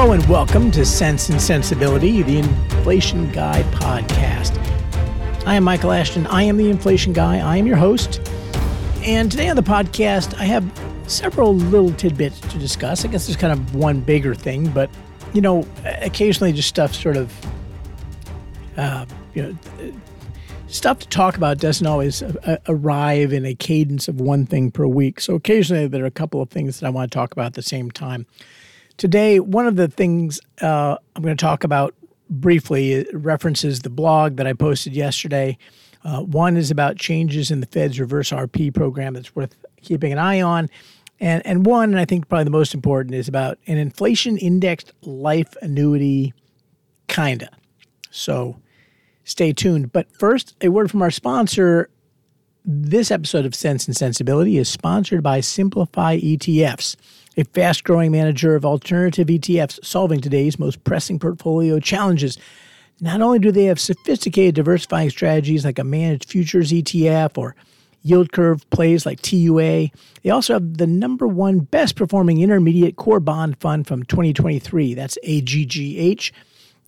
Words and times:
Hello 0.00 0.12
and 0.12 0.24
welcome 0.28 0.70
to 0.70 0.86
Cents 0.86 1.28
and 1.28 1.42
Sensibility, 1.42 2.22
the 2.22 2.38
Inflation 2.38 3.32
Guy 3.32 3.64
podcast. 3.64 4.56
I 5.44 5.56
am 5.56 5.64
Michael 5.64 5.90
Ashton. 5.90 6.24
I 6.28 6.44
am 6.44 6.56
the 6.56 6.70
Inflation 6.70 7.12
Guy. 7.12 7.40
I 7.40 7.56
am 7.56 7.66
your 7.66 7.78
host. 7.78 8.20
And 9.02 9.28
today 9.28 9.48
on 9.48 9.56
the 9.56 9.62
podcast, 9.62 10.38
I 10.38 10.44
have 10.44 10.64
several 11.08 11.56
little 11.56 11.92
tidbits 11.94 12.38
to 12.42 12.58
discuss. 12.60 13.04
I 13.04 13.08
guess 13.08 13.26
there's 13.26 13.36
kind 13.36 13.52
of 13.52 13.74
one 13.74 14.00
bigger 14.00 14.36
thing, 14.36 14.70
but 14.70 14.88
you 15.34 15.40
know, 15.40 15.66
occasionally 15.84 16.52
just 16.52 16.68
stuff 16.68 16.94
sort 16.94 17.16
of, 17.16 17.34
uh, 18.76 19.04
you 19.34 19.42
know, 19.42 19.92
stuff 20.68 21.00
to 21.00 21.08
talk 21.08 21.36
about 21.36 21.58
doesn't 21.58 21.88
always 21.88 22.22
uh, 22.22 22.58
arrive 22.68 23.32
in 23.32 23.44
a 23.44 23.56
cadence 23.56 24.06
of 24.06 24.20
one 24.20 24.46
thing 24.46 24.70
per 24.70 24.86
week. 24.86 25.20
So 25.20 25.34
occasionally 25.34 25.88
there 25.88 26.04
are 26.04 26.06
a 26.06 26.12
couple 26.12 26.40
of 26.40 26.50
things 26.50 26.78
that 26.78 26.86
I 26.86 26.90
want 26.90 27.10
to 27.10 27.16
talk 27.16 27.32
about 27.32 27.46
at 27.46 27.54
the 27.54 27.62
same 27.62 27.90
time. 27.90 28.26
Today, 28.98 29.38
one 29.38 29.68
of 29.68 29.76
the 29.76 29.86
things 29.86 30.40
uh, 30.60 30.96
I'm 31.14 31.22
going 31.22 31.36
to 31.36 31.40
talk 31.40 31.62
about 31.62 31.94
briefly 32.28 33.06
references 33.12 33.78
the 33.78 33.90
blog 33.90 34.36
that 34.36 34.46
I 34.48 34.54
posted 34.54 34.92
yesterday. 34.92 35.56
Uh, 36.04 36.22
one 36.22 36.56
is 36.56 36.72
about 36.72 36.96
changes 36.96 37.52
in 37.52 37.60
the 37.60 37.66
Fed's 37.66 38.00
reverse 38.00 38.30
RP 38.30 38.74
program 38.74 39.14
that's 39.14 39.36
worth 39.36 39.54
keeping 39.82 40.10
an 40.10 40.18
eye 40.18 40.40
on. 40.40 40.68
And, 41.20 41.46
and 41.46 41.64
one, 41.64 41.90
and 41.90 42.00
I 42.00 42.06
think 42.06 42.28
probably 42.28 42.44
the 42.44 42.50
most 42.50 42.74
important, 42.74 43.14
is 43.14 43.28
about 43.28 43.58
an 43.68 43.78
inflation 43.78 44.36
indexed 44.36 44.92
life 45.02 45.54
annuity, 45.62 46.34
kinda. 47.06 47.50
So 48.10 48.60
stay 49.22 49.52
tuned. 49.52 49.92
But 49.92 50.08
first, 50.18 50.56
a 50.60 50.70
word 50.70 50.90
from 50.90 51.02
our 51.02 51.12
sponsor. 51.12 51.88
This 52.64 53.12
episode 53.12 53.46
of 53.46 53.54
Cents 53.54 53.86
and 53.86 53.96
Sensibility 53.96 54.58
is 54.58 54.68
sponsored 54.68 55.22
by 55.22 55.38
Simplify 55.38 56.18
ETFs 56.18 56.96
a 57.36 57.44
fast 57.44 57.84
growing 57.84 58.12
manager 58.12 58.54
of 58.54 58.64
alternative 58.64 59.28
ETFs 59.28 59.84
solving 59.84 60.20
today's 60.20 60.58
most 60.58 60.82
pressing 60.84 61.18
portfolio 61.18 61.78
challenges. 61.78 62.38
Not 63.00 63.20
only 63.20 63.38
do 63.38 63.52
they 63.52 63.64
have 63.64 63.78
sophisticated 63.78 64.56
diversifying 64.56 65.10
strategies 65.10 65.64
like 65.64 65.78
a 65.78 65.84
managed 65.84 66.28
futures 66.28 66.72
ETF 66.72 67.38
or 67.38 67.54
yield 68.02 68.32
curve 68.32 68.68
plays 68.70 69.06
like 69.06 69.20
TUA, 69.22 69.88
they 70.22 70.30
also 70.30 70.54
have 70.54 70.78
the 70.78 70.86
number 70.86 71.26
one 71.26 71.60
best 71.60 71.96
performing 71.96 72.40
intermediate 72.40 72.96
core 72.96 73.20
bond 73.20 73.58
fund 73.58 73.86
from 73.86 74.04
2023. 74.04 74.94
That's 74.94 75.18
AGGH, 75.24 76.32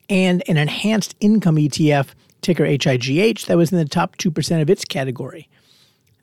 and 0.09 0.43
an 0.49 0.57
enhanced 0.57 1.15
income 1.21 1.57
ETF, 1.57 2.09
ticker 2.41 2.65
HIGH, 2.65 3.47
that 3.47 3.57
was 3.57 3.71
in 3.71 3.79
the 3.79 3.85
top 3.85 4.17
2% 4.17 4.63
of 4.63 4.71
its 4.71 4.85
category. 4.85 5.49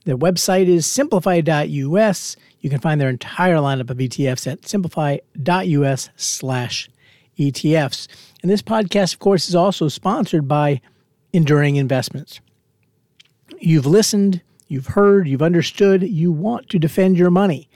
The 0.05 0.17
website 0.17 0.67
is 0.67 0.85
simplify.us. 0.85 2.37
You 2.61 2.69
can 2.69 2.79
find 2.79 2.99
their 2.99 3.09
entire 3.09 3.57
lineup 3.57 3.89
of 3.89 3.97
ETFs 3.97 4.51
at 4.51 4.67
simplify.us 4.67 6.09
slash 6.15 6.89
ETFs. 7.37 8.07
And 8.41 8.51
this 8.51 8.61
podcast, 8.61 9.13
of 9.13 9.19
course, 9.19 9.47
is 9.47 9.55
also 9.55 9.87
sponsored 9.87 10.47
by 10.47 10.81
Enduring 11.33 11.75
Investments. 11.75 12.39
You've 13.59 13.85
listened, 13.85 14.41
you've 14.67 14.87
heard, 14.87 15.27
you've 15.27 15.41
understood, 15.41 16.03
you 16.03 16.31
want 16.31 16.69
to 16.69 16.79
defend 16.79 17.17
your 17.17 17.31
money. 17.31 17.69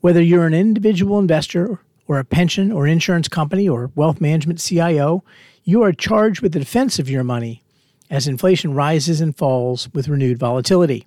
Whether 0.00 0.22
you're 0.22 0.46
an 0.46 0.54
individual 0.54 1.18
investor 1.18 1.80
or 2.06 2.18
a 2.18 2.24
pension 2.24 2.70
or 2.72 2.86
insurance 2.86 3.28
company 3.28 3.68
or 3.68 3.90
wealth 3.94 4.20
management 4.20 4.58
CIO, 4.58 5.24
you 5.64 5.82
are 5.82 5.92
charged 5.92 6.40
with 6.40 6.52
the 6.52 6.58
defense 6.58 6.98
of 6.98 7.08
your 7.08 7.24
money 7.24 7.62
as 8.10 8.28
inflation 8.28 8.74
rises 8.74 9.20
and 9.20 9.36
falls 9.36 9.88
with 9.94 10.08
renewed 10.08 10.38
volatility. 10.38 11.06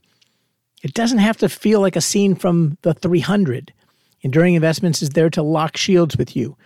It 0.84 0.94
doesn't 0.94 1.18
have 1.18 1.38
to 1.38 1.50
feel 1.50 1.82
like 1.82 1.96
a 1.96 2.02
scene 2.02 2.36
from 2.36 2.78
the 2.82 2.94
300. 2.94 3.74
Enduring 4.22 4.56
Investments 4.56 5.02
is 5.02 5.10
there 5.12 5.30
to 5.32 5.42
lock 5.42 5.78
shields 5.78 6.18
with 6.18 6.36
you. 6.36 6.58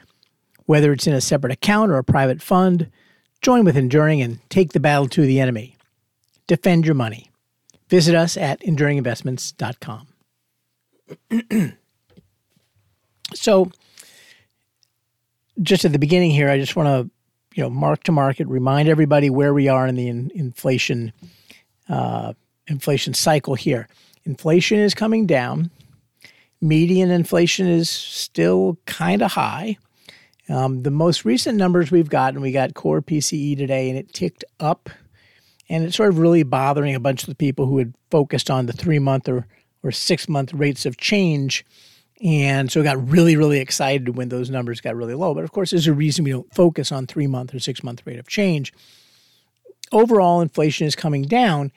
Whether 0.66 0.91
it's 0.91 1.08
in 1.08 1.13
a 1.13 1.22
separate 1.22 1.53
account 1.53 1.91
or 1.91 1.97
a 1.97 2.03
private 2.03 2.41
fund, 2.41 2.90
join 3.41 3.63
with 3.63 3.78
Enduring 3.78 4.22
and 4.22 4.40
take 4.50 4.74
the 4.74 4.80
battle 4.80 5.08
to 5.09 5.22
the 5.22 5.40
enemy. 5.40 5.75
Defend 6.47 6.86
your 6.86 6.96
money. 6.96 7.31
Visit 7.90 8.16
us 8.16 8.38
at 8.38 8.62
enduringinvestments.com. 8.62 10.08
so, 13.34 13.72
just 15.62 15.84
at 15.84 15.91
the 15.91 16.00
beginning 16.00 16.31
here, 16.31 16.50
I 16.50 16.57
just 16.57 16.75
want 16.75 16.88
to, 16.88 17.12
you 17.53 17.63
know, 17.63 17.69
mark 17.69 18.03
to 18.03 18.12
market, 18.13 18.47
remind 18.47 18.88
everybody 18.88 19.30
where 19.30 19.53
we 19.53 19.68
are 19.68 19.86
in 19.88 19.96
the 19.96 20.07
in, 20.07 20.31
inflation 20.34 21.12
uh, 21.90 22.34
inflation 22.72 23.14
cycle 23.14 23.56
here. 23.56 23.88
Inflation 24.24 24.80
is 24.80 24.94
coming 24.94 25.26
down. 25.28 25.70
Median 26.62 27.12
inflation 27.12 27.68
is 27.68 27.90
still 27.90 28.78
kind 28.86 29.22
of 29.22 29.32
high. 29.32 29.78
Um, 30.50 30.84
the 30.84 30.92
most 30.92 31.26
recent 31.26 31.58
numbers 31.58 31.92
we've 31.92 32.10
gotten, 32.10 32.42
we 32.42 32.52
got 32.52 32.74
core 32.74 33.02
PCE 33.02 33.58
today, 33.58 33.90
and 33.90 33.98
it 33.98 34.14
ticked 34.14 34.44
up. 34.60 34.90
And 35.70 35.84
it's 35.84 35.96
sort 35.96 36.10
of 36.10 36.20
really 36.20 36.44
bothering 36.44 36.94
a 36.94 37.00
bunch 37.00 37.24
of 37.24 37.30
the 37.30 37.36
people 37.36 37.66
who 37.66 37.78
had 37.78 37.94
focused 38.10 38.50
on 38.50 38.66
the 38.66 38.74
three 38.74 39.00
month 39.00 39.30
or, 39.30 39.48
or 39.84 39.92
six 39.92 40.28
month 40.28 40.54
rates 40.54 40.86
of 40.86 40.98
change. 40.98 41.66
And 42.22 42.72
so 42.72 42.84
got 42.84 43.10
really, 43.10 43.36
really 43.36 43.60
excited 43.60 44.16
when 44.16 44.30
those 44.30 44.50
numbers 44.50 44.81
got 44.81 44.96
really 44.96 45.16
low. 45.16 45.34
But 45.34 45.44
of 45.44 45.52
course, 45.52 45.72
there's 45.72 45.88
a 45.88 45.94
reason 45.94 46.26
we 46.26 46.31
don't 46.31 46.54
focus 46.54 46.92
on 46.92 47.08
three 47.08 47.28
month 47.28 47.56
or 47.56 47.60
six 47.60 47.84
month 47.84 48.06
rate 48.06 48.20
of 48.20 48.28
change. 48.28 48.74
Overall, 49.92 50.42
inflation 50.42 50.86
is 50.86 50.96
coming 50.96 51.24
down 51.24 51.72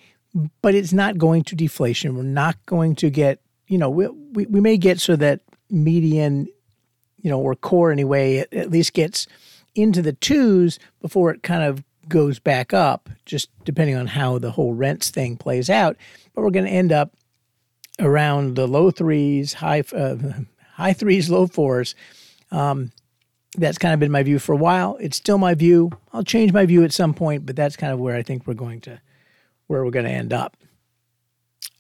but 0.63 0.75
it's 0.75 0.93
not 0.93 1.19
going 1.19 1.45
to 1.45 1.55
deflation. 1.55 2.17
We're 2.17 2.23
not 2.23 2.57
going 2.67 2.97
to 2.97 3.11
get, 3.11 3.41
you 3.69 3.79
know, 3.79 3.91
we, 3.91 4.09
we, 4.09 4.47
we 4.47 4.61
may 4.61 4.77
get 4.77 5.01
so 5.01 5.17
that 5.17 5.41
median, 5.71 6.49
you 7.23 7.31
know, 7.31 7.41
or 7.41 7.55
core 7.55 7.93
anyway, 7.93 8.39
at, 8.39 8.53
at 8.53 8.71
least 8.71 8.93
gets 8.93 9.27
into 9.75 10.03
the 10.03 10.13
twos 10.13 10.79
before 11.01 11.31
it 11.31 11.43
kind 11.43 11.63
of 11.63 11.85
goes 12.09 12.39
back 12.39 12.75
up, 12.75 13.09
just 13.25 13.49
depending 13.65 13.97
on 13.97 14.07
how 14.09 14.39
the 14.39 14.51
whole 14.51 14.75
rents 14.75 15.11
thing 15.11 15.37
plays 15.37 15.71
out. 15.71 15.97
But 16.35 16.43
we're 16.43 16.51
going 16.51 16.67
to 16.67 16.71
end 16.71 16.93
up 16.93 17.15
around 18.01 18.57
the 18.57 18.67
low 18.67 18.91
threes, 18.91 19.55
high 19.55 19.85
uh, 19.95 20.17
high 20.75 20.93
threes, 20.93 21.31
low 21.31 21.47
fours. 21.47 21.95
Um, 22.51 22.91
that's 23.57 23.79
kind 23.79 23.95
of 23.95 24.01
been 24.01 24.11
my 24.11 24.25
view 24.25 24.41
for 24.41 24.53
a 24.53 24.57
while. 24.57 24.97
It's 25.01 25.17
still 25.17 25.39
my 25.39 25.55
view. 25.55 25.93
I'll 26.13 26.25
change 26.25 26.53
my 26.53 26.67
view 26.67 26.83
at 26.83 26.93
some 26.93 27.15
point, 27.15 27.47
but 27.47 27.55
that's 27.55 27.77
kind 27.77 27.93
of 27.93 28.01
where 28.01 28.17
I 28.17 28.23
think 28.23 28.49
we're 28.49 28.55
going 28.55 28.81
to 28.83 29.01
where 29.67 29.85
we're 29.85 29.91
going 29.91 30.05
to 30.05 30.11
end 30.11 30.33
up. 30.33 30.57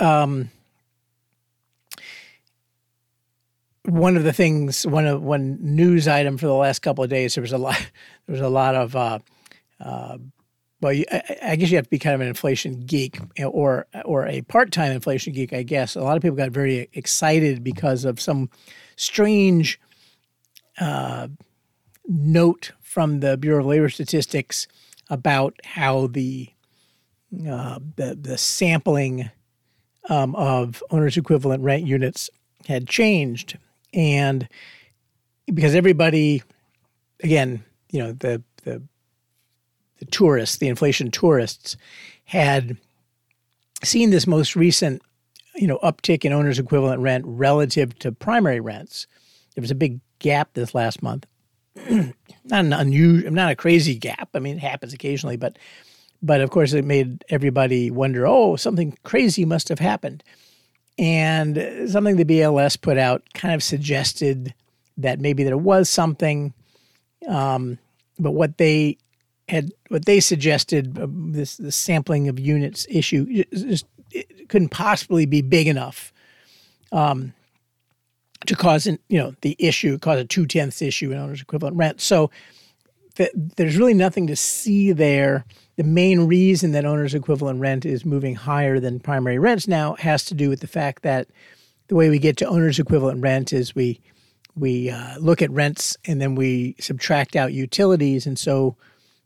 Um, 0.00 0.50
one 3.84 4.16
of 4.16 4.24
the 4.24 4.32
things, 4.32 4.86
one 4.86 5.06
of 5.06 5.22
one 5.22 5.58
news 5.60 6.08
item 6.08 6.38
for 6.38 6.46
the 6.46 6.54
last 6.54 6.80
couple 6.80 7.04
of 7.04 7.10
days, 7.10 7.34
there 7.34 7.42
was 7.42 7.52
a 7.52 7.58
lot, 7.58 7.78
there 8.26 8.32
was 8.32 8.40
a 8.40 8.48
lot 8.48 8.74
of, 8.74 8.96
uh, 8.96 9.18
uh, 9.80 10.18
well, 10.80 10.92
I, 11.10 11.36
I, 11.42 11.56
guess 11.56 11.70
you 11.70 11.76
have 11.76 11.86
to 11.86 11.90
be 11.90 11.98
kind 11.98 12.14
of 12.14 12.20
an 12.20 12.28
inflation 12.28 12.80
geek 12.80 13.18
or 13.42 13.86
or 14.04 14.26
a 14.26 14.42
part 14.42 14.70
time 14.70 14.92
inflation 14.92 15.32
geek. 15.32 15.52
I 15.52 15.62
guess 15.62 15.96
a 15.96 16.02
lot 16.02 16.16
of 16.16 16.22
people 16.22 16.36
got 16.36 16.50
very 16.50 16.90
excited 16.92 17.64
because 17.64 18.04
of 18.04 18.20
some 18.20 18.50
strange 18.96 19.80
uh, 20.78 21.28
note 22.06 22.72
from 22.82 23.20
the 23.20 23.36
Bureau 23.36 23.60
of 23.60 23.66
Labor 23.66 23.88
Statistics 23.88 24.66
about 25.08 25.54
how 25.64 26.06
the 26.08 26.50
uh, 27.48 27.78
the 27.96 28.14
the 28.14 28.38
sampling 28.38 29.30
um, 30.08 30.34
of 30.36 30.82
owners 30.90 31.16
equivalent 31.16 31.62
rent 31.62 31.86
units 31.86 32.30
had 32.66 32.88
changed, 32.88 33.58
and 33.92 34.48
because 35.52 35.74
everybody, 35.74 36.42
again, 37.22 37.64
you 37.90 38.00
know, 38.00 38.12
the 38.12 38.42
the 38.64 38.82
the 39.98 40.04
tourists, 40.06 40.56
the 40.56 40.68
inflation 40.68 41.10
tourists, 41.10 41.76
had 42.24 42.76
seen 43.82 44.10
this 44.10 44.26
most 44.26 44.56
recent, 44.56 45.02
you 45.54 45.66
know, 45.66 45.78
uptick 45.82 46.24
in 46.24 46.32
owners 46.32 46.58
equivalent 46.58 47.00
rent 47.00 47.24
relative 47.26 47.98
to 48.00 48.12
primary 48.12 48.60
rents. 48.60 49.06
There 49.54 49.62
was 49.62 49.70
a 49.70 49.76
big 49.76 50.00
gap 50.18 50.50
this 50.54 50.74
last 50.74 51.02
month. 51.02 51.26
not 51.90 52.14
an 52.64 52.72
unusual, 52.72 53.30
not 53.30 53.50
a 53.50 53.56
crazy 53.56 53.96
gap. 53.96 54.30
I 54.34 54.38
mean, 54.38 54.56
it 54.56 54.60
happens 54.60 54.92
occasionally, 54.92 55.36
but 55.36 55.58
but 56.22 56.40
of 56.40 56.50
course, 56.50 56.72
it 56.72 56.84
made 56.84 57.24
everybody 57.28 57.90
wonder 57.90 58.26
oh, 58.26 58.56
something 58.56 58.96
crazy 59.02 59.44
must 59.44 59.68
have 59.68 59.78
happened. 59.78 60.22
And 60.98 61.90
something 61.90 62.16
the 62.16 62.24
BLS 62.24 62.80
put 62.80 62.98
out 62.98 63.22
kind 63.34 63.54
of 63.54 63.62
suggested 63.62 64.54
that 64.96 65.20
maybe 65.20 65.42
there 65.44 65.58
was 65.58 65.90
something. 65.90 66.54
Um, 67.28 67.78
but 68.18 68.32
what 68.32 68.58
they 68.58 68.98
had, 69.48 69.72
what 69.88 70.04
they 70.04 70.20
suggested, 70.20 70.98
uh, 70.98 71.06
this 71.10 71.56
the 71.56 71.72
sampling 71.72 72.28
of 72.28 72.38
units 72.38 72.86
issue, 72.88 73.44
just 73.52 73.86
couldn't 74.48 74.68
possibly 74.68 75.26
be 75.26 75.42
big 75.42 75.66
enough 75.66 76.12
um, 76.92 77.32
to 78.46 78.54
cause 78.54 78.86
an, 78.86 78.98
you 79.08 79.18
know 79.18 79.34
the 79.40 79.56
issue, 79.58 79.98
cause 79.98 80.20
a 80.20 80.24
two 80.24 80.46
tenths 80.46 80.80
issue 80.80 81.10
in 81.10 81.18
owners 81.18 81.42
equivalent 81.42 81.76
rent. 81.76 82.00
So 82.00 82.30
th- 83.16 83.32
there's 83.34 83.76
really 83.76 83.94
nothing 83.94 84.26
to 84.26 84.36
see 84.36 84.92
there 84.92 85.44
the 85.76 85.84
main 85.84 86.28
reason 86.28 86.72
that 86.72 86.84
owner's 86.84 87.14
equivalent 87.14 87.60
rent 87.60 87.84
is 87.84 88.04
moving 88.04 88.34
higher 88.34 88.78
than 88.78 89.00
primary 89.00 89.38
rents 89.38 89.66
now 89.66 89.94
has 89.94 90.24
to 90.26 90.34
do 90.34 90.48
with 90.48 90.60
the 90.60 90.66
fact 90.66 91.02
that 91.02 91.28
the 91.88 91.96
way 91.96 92.08
we 92.08 92.18
get 92.18 92.36
to 92.38 92.46
owner's 92.46 92.78
equivalent 92.78 93.20
rent 93.22 93.52
is 93.52 93.74
we 93.74 94.00
we 94.56 94.88
uh, 94.88 95.18
look 95.18 95.42
at 95.42 95.50
rents 95.50 95.96
and 96.06 96.20
then 96.20 96.36
we 96.36 96.76
subtract 96.78 97.34
out 97.34 97.52
utilities. 97.52 98.24
And 98.24 98.38
so 98.38 98.76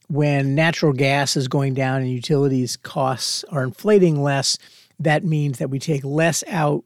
when 0.09 0.55
natural 0.55 0.95
gas 0.95 1.37
is 1.37 1.49
going 1.49 1.75
down 1.75 2.01
and 2.01 2.11
utilities 2.11 2.79
costs 2.79 3.45
are 3.51 3.63
inflating 3.63 4.23
less, 4.23 4.57
that 4.99 5.25
means 5.25 5.59
that 5.59 5.69
we 5.69 5.79
take 5.79 6.03
less 6.03 6.43
out 6.49 6.83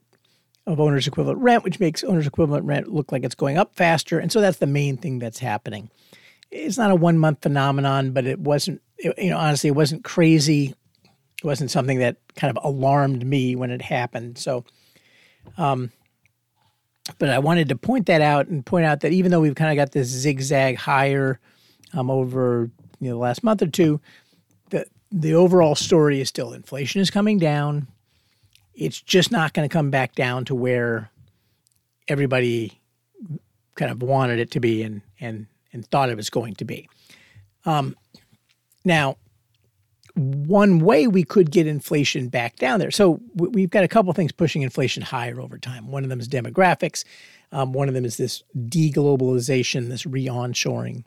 of 0.67 0.81
owner's 0.81 1.07
equivalent 1.07 1.39
rent, 1.39 1.63
which 1.63 1.79
makes 1.79 2.03
owner's 2.03 2.27
equivalent 2.27 2.65
rent 2.65 2.93
look 2.93 3.13
like 3.13 3.23
it's 3.23 3.33
going 3.33 3.57
up 3.57 3.75
faster. 3.75 4.19
And 4.19 4.29
so 4.29 4.41
that's 4.41 4.57
the 4.57 4.67
main 4.67 4.97
thing 4.97 5.19
that's 5.19 5.39
happening. 5.39 5.89
It's 6.53 6.77
not 6.77 6.91
a 6.91 6.95
one 6.95 7.17
month 7.17 7.41
phenomenon, 7.41 8.11
but 8.11 8.25
it 8.25 8.39
wasn't, 8.39 8.81
you 8.99 9.31
know, 9.31 9.37
honestly, 9.37 9.69
it 9.69 9.75
wasn't 9.75 10.03
crazy. 10.03 10.75
It 11.41 11.45
wasn't 11.45 11.71
something 11.71 11.99
that 11.99 12.17
kind 12.35 12.55
of 12.55 12.63
alarmed 12.63 13.25
me 13.25 13.55
when 13.55 13.71
it 13.71 13.81
happened. 13.81 14.37
So, 14.37 14.63
um, 15.57 15.91
but 17.17 17.29
I 17.29 17.39
wanted 17.39 17.69
to 17.69 17.75
point 17.75 18.05
that 18.05 18.21
out 18.21 18.47
and 18.47 18.65
point 18.65 18.85
out 18.85 19.01
that 19.01 19.11
even 19.11 19.31
though 19.31 19.41
we've 19.41 19.55
kind 19.55 19.71
of 19.71 19.75
got 19.75 19.91
this 19.91 20.07
zigzag 20.07 20.77
higher 20.77 21.39
um, 21.93 22.09
over 22.09 22.69
you 22.99 23.09
know 23.09 23.15
the 23.15 23.21
last 23.21 23.43
month 23.43 23.61
or 23.61 23.67
two, 23.67 23.99
the 24.69 24.85
the 25.11 25.33
overall 25.33 25.75
story 25.75 26.21
is 26.21 26.29
still 26.29 26.53
inflation 26.53 27.01
is 27.01 27.09
coming 27.09 27.39
down. 27.39 27.87
It's 28.75 29.01
just 29.01 29.31
not 29.31 29.53
going 29.53 29.67
to 29.67 29.73
come 29.73 29.91
back 29.91 30.15
down 30.15 30.45
to 30.45 30.55
where 30.55 31.11
everybody 32.07 32.79
kind 33.75 33.91
of 33.91 34.01
wanted 34.01 34.39
it 34.39 34.51
to 34.51 34.59
be 34.59 34.83
and 34.83 35.01
and 35.19 35.47
and 35.73 35.85
thought 35.87 36.09
it 36.09 36.17
was 36.17 36.29
going 36.29 36.55
to 36.55 36.65
be. 36.65 36.89
Um, 37.65 37.95
now, 38.85 39.17
one 40.15 40.79
way 40.79 41.07
we 41.07 41.23
could 41.23 41.49
get 41.49 41.65
inflation 41.65 42.29
back 42.29 42.57
down 42.57 42.79
there. 42.79 42.91
So 42.91 43.19
we've 43.35 43.69
got 43.69 43.83
a 43.83 43.87
couple 43.87 44.13
things 44.13 44.31
pushing 44.31 44.61
inflation 44.61 45.01
higher 45.01 45.41
over 45.41 45.57
time. 45.57 45.89
One 45.89 46.03
of 46.03 46.09
them 46.09 46.19
is 46.19 46.29
demographics. 46.29 47.03
Um, 47.51 47.73
one 47.73 47.87
of 47.87 47.95
them 47.95 48.05
is 48.05 48.17
this 48.17 48.43
deglobalization, 48.55 49.89
this 49.89 50.05
re-onshoring. 50.05 51.03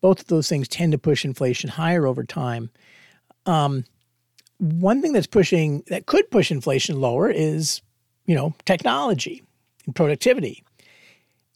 Both 0.00 0.20
of 0.20 0.26
those 0.26 0.48
things 0.48 0.66
tend 0.66 0.92
to 0.92 0.98
push 0.98 1.24
inflation 1.24 1.70
higher 1.70 2.06
over 2.06 2.24
time. 2.24 2.70
Um, 3.46 3.84
one 4.58 5.02
thing 5.02 5.12
that's 5.12 5.26
pushing 5.26 5.84
that 5.86 6.06
could 6.06 6.30
push 6.30 6.50
inflation 6.50 7.00
lower 7.00 7.30
is, 7.30 7.80
you 8.26 8.34
know, 8.34 8.54
technology 8.64 9.42
and 9.86 9.94
productivity. 9.94 10.64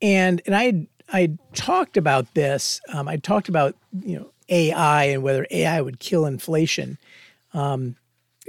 And 0.00 0.40
and 0.46 0.54
I 0.54 0.86
I 1.12 1.36
talked 1.54 1.96
about 1.96 2.32
this. 2.34 2.80
Um, 2.92 3.06
I 3.08 3.16
talked 3.16 3.48
about 3.48 3.76
you 4.04 4.18
know 4.18 4.30
AI 4.48 5.04
and 5.04 5.22
whether 5.22 5.46
AI 5.50 5.80
would 5.80 6.00
kill 6.00 6.26
inflation. 6.26 6.98
Um, 7.54 7.96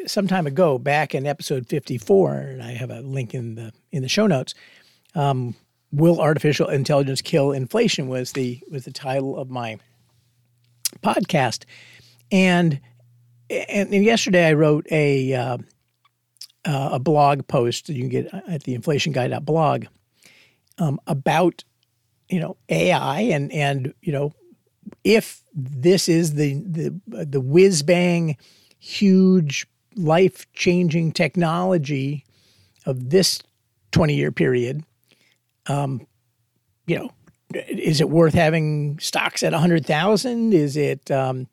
some 0.08 0.28
time 0.28 0.48
ago, 0.48 0.78
back 0.78 1.14
in 1.14 1.28
episode 1.28 1.68
54, 1.68 2.34
and 2.34 2.64
I 2.64 2.72
have 2.72 2.90
a 2.90 3.02
link 3.02 3.34
in 3.34 3.56
the 3.56 3.74
in 3.92 4.02
the 4.02 4.10
show 4.10 4.28
notes. 4.28 4.54
Um, 5.16 5.56
Will 5.92 6.20
artificial 6.20 6.70
intelligence 6.70 7.22
kill 7.22 7.52
inflation? 7.52 8.08
Was 8.08 8.32
the 8.32 8.60
was 8.72 8.86
the 8.86 8.92
title 8.92 9.38
of 9.38 9.52
my 9.52 9.78
podcast, 11.04 11.66
and 12.32 12.80
and, 13.50 13.94
and 13.94 14.04
yesterday 14.04 14.48
I 14.48 14.54
wrote 14.54 14.88
a 14.90 15.34
uh, 15.34 15.58
uh, 16.66 16.90
a 16.94 17.00
blog 17.00 17.48
post 17.48 17.88
that 17.88 17.94
you 17.94 18.02
can 18.02 18.10
get 18.10 18.34
at 18.48 18.64
the 18.64 18.76
inflationguy.blog 18.76 19.86
um, 20.80 21.00
about 21.06 21.64
you 22.34 22.40
know 22.40 22.58
AI 22.68 23.20
and 23.22 23.52
and 23.52 23.94
you 24.02 24.12
know 24.12 24.34
if 25.04 25.44
this 25.54 26.10
is 26.10 26.34
the 26.34 26.56
the 26.66 27.26
the 27.26 27.40
whiz 27.40 27.84
bang 27.84 28.36
huge 28.80 29.68
life 29.96 30.52
changing 30.54 31.12
technology 31.12 32.26
of 32.88 33.12
this 33.12 33.40
20 33.92 34.16
year 34.16 34.32
period 34.32 34.84
um 35.68 36.08
you 36.88 36.98
know 36.98 37.12
is 37.54 38.02
it 38.02 38.10
worth 38.10 38.34
having 38.34 38.98
stocks 38.98 39.44
at 39.44 39.52
100,000 39.52 40.54
is 40.54 40.76
it 40.76 41.12
um 41.12 41.48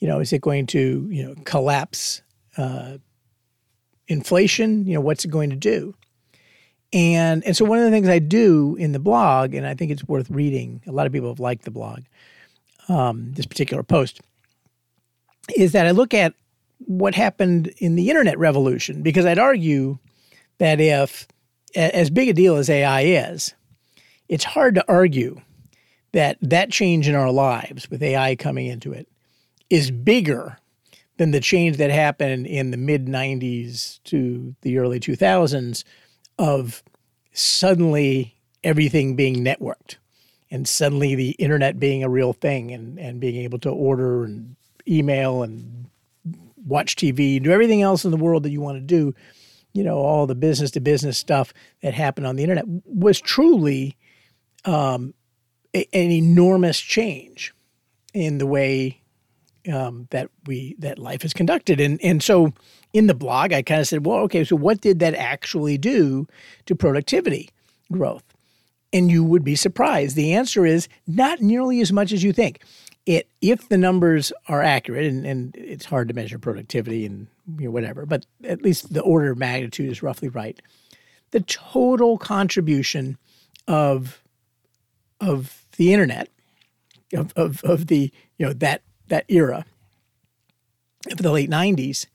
you 0.00 0.08
know 0.08 0.18
is 0.18 0.32
it 0.32 0.40
going 0.40 0.66
to 0.66 1.06
you 1.12 1.24
know 1.24 1.34
collapse 1.44 2.22
uh 2.56 2.98
inflation? 4.08 4.84
You 4.84 4.94
know 4.94 5.00
what's 5.00 5.24
it 5.24 5.30
going 5.30 5.50
to 5.50 5.56
do 5.56 5.94
and 6.94 7.44
and 7.44 7.56
so 7.56 7.64
one 7.66 7.78
of 7.78 7.84
the 7.84 7.90
things 7.90 8.08
I 8.08 8.20
do 8.20 8.76
in 8.76 8.92
the 8.92 8.98
blog 8.98 9.52
and 9.52 9.66
I 9.66 9.74
think 9.74 9.90
it's 9.90 10.04
worth 10.04 10.30
reading 10.30 10.80
a 10.86 10.92
lot 10.92 11.06
of 11.06 11.12
people 11.12 11.28
have 11.28 11.40
liked 11.40 11.64
the 11.64 11.70
blog 11.70 12.04
um, 12.88 13.32
this 13.32 13.46
particular 13.46 13.82
post, 13.82 14.20
is 15.56 15.72
that 15.72 15.86
I 15.86 15.90
look 15.90 16.14
at 16.14 16.34
what 16.78 17.14
happened 17.14 17.68
in 17.78 17.96
the 17.96 18.10
internet 18.10 18.38
revolution 18.38 19.02
because 19.02 19.26
I'd 19.26 19.38
argue 19.38 19.98
that 20.58 20.80
if 20.80 21.26
as 21.74 22.10
big 22.10 22.28
a 22.28 22.32
deal 22.32 22.56
as 22.56 22.70
AI 22.70 23.02
is, 23.02 23.54
it's 24.28 24.44
hard 24.44 24.74
to 24.76 24.84
argue 24.88 25.40
that 26.12 26.38
that 26.40 26.70
change 26.70 27.08
in 27.08 27.14
our 27.14 27.30
lives 27.32 27.90
with 27.90 28.02
AI 28.02 28.36
coming 28.36 28.66
into 28.66 28.92
it 28.92 29.08
is 29.70 29.90
bigger 29.90 30.58
than 31.16 31.30
the 31.30 31.40
change 31.40 31.76
that 31.76 31.90
happened 31.90 32.46
in 32.46 32.70
the 32.70 32.76
mid 32.76 33.06
90s 33.06 34.02
to 34.04 34.54
the 34.62 34.78
early 34.78 35.00
2000s 35.00 35.84
of 36.38 36.82
suddenly 37.32 38.36
everything 38.62 39.16
being 39.16 39.44
networked 39.44 39.96
and 40.50 40.68
suddenly 40.68 41.14
the 41.14 41.30
internet 41.32 41.78
being 41.78 42.02
a 42.02 42.08
real 42.08 42.32
thing 42.32 42.72
and, 42.72 42.98
and 42.98 43.20
being 43.20 43.36
able 43.36 43.58
to 43.58 43.70
order 43.70 44.24
and 44.24 44.56
email 44.86 45.42
and 45.42 45.86
watch 46.66 46.96
TV, 46.96 47.42
do 47.42 47.50
everything 47.50 47.82
else 47.82 48.04
in 48.04 48.10
the 48.10 48.16
world 48.16 48.42
that 48.42 48.50
you 48.50 48.60
want 48.60 48.76
to 48.76 48.80
do, 48.80 49.14
you 49.72 49.82
know, 49.82 49.98
all 49.98 50.26
the 50.26 50.34
business 50.34 50.70
to 50.72 50.80
business 50.80 51.18
stuff 51.18 51.52
that 51.82 51.94
happened 51.94 52.26
on 52.26 52.36
the 52.36 52.42
internet 52.42 52.64
was 52.84 53.20
truly 53.20 53.96
um, 54.64 55.12
a, 55.74 55.86
an 55.92 56.10
enormous 56.10 56.80
change 56.80 57.52
in 58.12 58.38
the 58.38 58.46
way 58.46 59.00
um, 59.72 60.08
that 60.10 60.30
we 60.46 60.76
that 60.78 60.98
life 60.98 61.24
is 61.24 61.32
conducted. 61.32 61.80
And 61.80 62.00
and 62.02 62.22
so 62.22 62.52
in 62.92 63.06
the 63.06 63.14
blog, 63.14 63.52
I 63.52 63.62
kind 63.62 63.80
of 63.80 63.88
said, 63.88 64.06
well, 64.06 64.18
okay, 64.20 64.44
so 64.44 64.56
what 64.56 64.80
did 64.80 65.00
that 65.00 65.14
actually 65.14 65.78
do 65.78 66.26
to 66.66 66.74
productivity 66.74 67.50
growth? 67.90 68.24
And 68.92 69.10
you 69.10 69.24
would 69.24 69.42
be 69.42 69.56
surprised. 69.56 70.14
The 70.14 70.32
answer 70.34 70.64
is 70.64 70.88
not 71.06 71.40
nearly 71.40 71.80
as 71.80 71.92
much 71.92 72.12
as 72.12 72.22
you 72.22 72.32
think. 72.32 72.62
It 73.06 73.28
if 73.42 73.68
the 73.68 73.76
numbers 73.76 74.32
are 74.48 74.62
accurate, 74.62 75.04
and, 75.04 75.26
and 75.26 75.54
it's 75.56 75.84
hard 75.84 76.08
to 76.08 76.14
measure 76.14 76.38
productivity 76.38 77.04
and 77.04 77.26
you 77.58 77.66
know, 77.66 77.70
whatever, 77.70 78.06
but 78.06 78.24
at 78.44 78.62
least 78.62 78.94
the 78.94 79.02
order 79.02 79.32
of 79.32 79.38
magnitude 79.38 79.90
is 79.90 80.02
roughly 80.02 80.28
right. 80.28 80.60
The 81.32 81.40
total 81.40 82.16
contribution 82.16 83.18
of 83.68 84.22
of 85.20 85.64
the 85.76 85.92
internet, 85.92 86.28
of, 87.12 87.32
of, 87.36 87.62
of 87.64 87.88
the 87.88 88.10
you 88.38 88.46
know 88.46 88.52
that 88.54 88.82
that 89.08 89.24
era 89.28 89.64
of 91.10 91.18
the 91.18 91.32
late 91.32 91.50
'90s, 91.50 92.06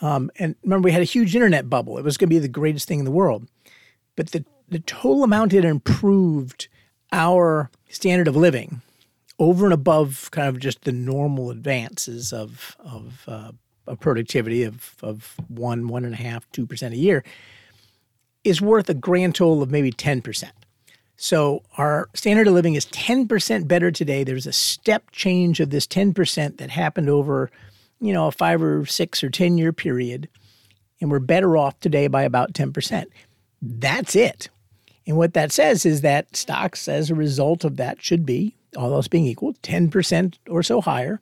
um, 0.00 0.30
and 0.38 0.56
remember 0.62 0.86
we 0.86 0.92
had 0.92 1.02
a 1.02 1.04
huge 1.04 1.34
internet 1.34 1.70
bubble. 1.70 1.98
It 1.98 2.04
was 2.04 2.16
going 2.16 2.28
to 2.28 2.34
be 2.34 2.38
the 2.38 2.48
greatest 2.48 2.88
thing 2.88 2.98
in 2.98 3.04
the 3.04 3.10
world, 3.10 3.46
but 4.16 4.32
the 4.32 4.44
the 4.68 4.80
total 4.80 5.24
amount 5.24 5.52
it 5.52 5.64
improved 5.64 6.68
our 7.12 7.70
standard 7.88 8.28
of 8.28 8.36
living 8.36 8.82
over 9.38 9.64
and 9.64 9.74
above 9.74 10.28
kind 10.30 10.48
of 10.48 10.58
just 10.58 10.82
the 10.82 10.92
normal 10.92 11.50
advances 11.50 12.32
of 12.32 12.76
of, 12.80 13.24
uh, 13.26 13.52
of 13.86 14.00
productivity 14.00 14.62
of 14.62 14.94
of 15.02 15.34
one 15.48 15.88
one 15.88 16.04
and 16.04 16.14
a 16.14 16.18
half 16.18 16.50
two 16.52 16.66
percent 16.66 16.94
a 16.94 16.98
year 16.98 17.24
is 18.42 18.60
worth 18.60 18.88
a 18.88 18.94
grand 18.94 19.34
total 19.34 19.62
of 19.62 19.70
maybe 19.70 19.90
ten 19.90 20.20
percent. 20.20 20.52
So 21.16 21.62
our 21.78 22.08
standard 22.14 22.48
of 22.48 22.54
living 22.54 22.74
is 22.74 22.86
ten 22.86 23.28
percent 23.28 23.68
better 23.68 23.90
today. 23.90 24.24
There's 24.24 24.46
a 24.46 24.52
step 24.52 25.10
change 25.12 25.60
of 25.60 25.70
this 25.70 25.86
ten 25.86 26.12
percent 26.12 26.58
that 26.58 26.70
happened 26.70 27.08
over, 27.08 27.50
you 28.00 28.12
know, 28.12 28.26
a 28.26 28.32
five 28.32 28.62
or 28.62 28.84
six 28.86 29.22
or 29.22 29.30
ten 29.30 29.56
year 29.58 29.72
period, 29.72 30.28
and 31.00 31.10
we're 31.10 31.20
better 31.20 31.56
off 31.56 31.78
today 31.80 32.08
by 32.08 32.22
about 32.22 32.54
ten 32.54 32.72
percent. 32.72 33.10
That's 33.62 34.16
it. 34.16 34.48
And 35.06 35.16
what 35.16 35.34
that 35.34 35.52
says 35.52 35.84
is 35.84 36.00
that 36.00 36.34
stocks, 36.36 36.88
as 36.88 37.10
a 37.10 37.14
result 37.14 37.64
of 37.64 37.76
that, 37.76 38.02
should 38.02 38.24
be, 38.24 38.54
all 38.76 38.92
else 38.94 39.08
being 39.08 39.26
equal, 39.26 39.54
10% 39.54 40.34
or 40.48 40.62
so 40.62 40.80
higher. 40.80 41.20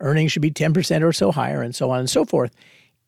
Earnings 0.00 0.32
should 0.32 0.42
be 0.42 0.50
10% 0.50 1.02
or 1.02 1.12
so 1.12 1.30
higher, 1.30 1.62
and 1.62 1.74
so 1.74 1.90
on 1.90 2.00
and 2.00 2.10
so 2.10 2.24
forth. 2.24 2.52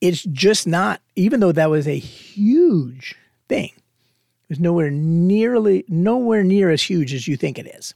It's 0.01 0.23
just 0.23 0.67
not, 0.67 1.01
even 1.17 1.41
though 1.41 1.53
that 1.53 1.71
was 1.71 1.89
a 1.89 1.99
huge 1.99 3.17
thing, 3.49 3.73
it 4.45 4.51
was 4.51 4.61
nowhere 4.61 4.91
nearly, 4.91 5.85
nowhere 5.89 6.45
near 6.45 6.71
as 6.71 6.83
huge 6.83 7.15
as 7.15 7.27
you 7.27 7.37
think 7.37 7.59
it 7.59 7.67
is. 7.67 7.95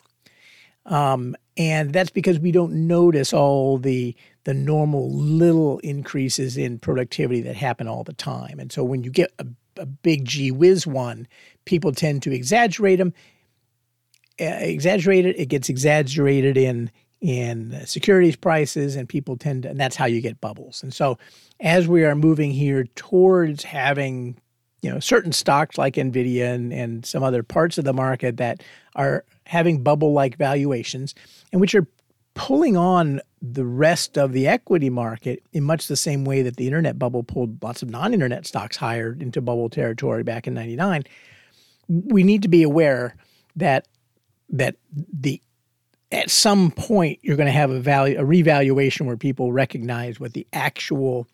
Um, 0.87 1.37
and 1.59 1.93
that's 1.93 2.09
because 2.11 2.39
we 2.39 2.53
don't 2.53 2.87
notice 2.87 3.33
all 3.33 3.79
the 3.79 4.17
the 4.45 4.55
normal 4.55 5.13
little 5.13 5.79
increases 5.81 6.57
in 6.57 6.79
productivity 6.79 7.43
that 7.43 7.55
happen 7.55 7.87
all 7.87 8.03
the 8.03 8.15
time. 8.15 8.59
And 8.59 8.73
so 8.73 8.83
when 8.83 9.05
you 9.05 9.11
get 9.11 9.31
a, 9.39 9.47
a 9.77 9.85
big 9.85 10.25
G 10.25 10.51
whiz 10.51 10.87
one, 10.87 11.29
people 11.67 11.93
tend 11.93 12.23
to 12.23 12.35
exaggerate 12.35 12.99
them. 12.99 13.13
Uh, 14.41 14.57
exaggerate 14.61 15.27
it, 15.27 15.39
it 15.39 15.47
gets 15.47 15.69
exaggerated 15.69 16.57
in 16.57 16.91
in 17.21 17.85
securities 17.85 18.37
prices, 18.37 18.97
and 18.97 19.09
people 19.09 19.37
tend 19.37 19.65
to, 19.65 19.69
and 19.69 19.79
that's 19.79 19.97
how 19.97 20.07
you 20.07 20.21
get 20.23 20.41
bubbles. 20.41 20.83
And 20.83 20.95
so, 20.95 21.19
as 21.61 21.87
we 21.89 22.05
are 22.05 22.15
moving 22.15 22.53
here 22.53 22.85
towards 22.95 23.65
having 23.65 24.39
you 24.83 24.91
know 24.91 25.01
certain 25.01 25.33
stocks 25.33 25.79
like 25.79 25.95
Nvidia 25.95 26.55
and, 26.55 26.73
and 26.73 27.05
some 27.05 27.23
other 27.23 27.43
parts 27.43 27.79
of 27.79 27.85
the 27.85 27.93
market 27.93 28.37
that 28.37 28.63
are 28.95 29.25
having 29.47 29.83
bubble 29.83 30.13
like 30.13 30.37
valuations 30.37 31.15
and 31.53 31.61
which 31.61 31.75
are 31.75 31.87
pulling 32.35 32.77
on 32.77 33.21
the 33.43 33.65
rest 33.65 34.17
of 34.17 34.33
the 34.33 34.47
equity 34.47 34.91
market 34.91 35.43
in 35.53 35.65
much 35.65 35.89
the 35.89 35.97
same 35.97 36.25
way 36.25 36.43
that 36.43 36.57
the 36.57 36.67
internet 36.67 36.99
bubble 36.99 37.23
pulled 37.23 37.61
lots 37.63 37.83
of 37.83 37.91
non-internet 37.91 38.47
stocks 38.47 38.77
higher 38.77 39.17
into 39.19 39.41
bubble 39.41 39.69
territory 39.69 40.23
back 40.23 40.47
in 40.47 40.55
99 40.55 41.05
we 41.89 42.23
need 42.23 42.43
to 42.43 42.49
be 42.49 42.63
aware 42.63 43.17
that 43.57 43.89
that 44.51 44.77
the 44.95 45.41
at 46.13 46.31
some 46.31 46.71
point 46.71 47.19
you're 47.23 47.37
going 47.37 47.47
to 47.47 47.53
have 47.53 47.71
a 47.71 47.81
value 47.81 48.19
a 48.19 48.25
revaluation 48.25 49.07
where 49.07 49.17
people 49.17 49.53
recognize 49.53 50.21
what 50.21 50.33
the 50.33 50.47
actual 50.53 51.27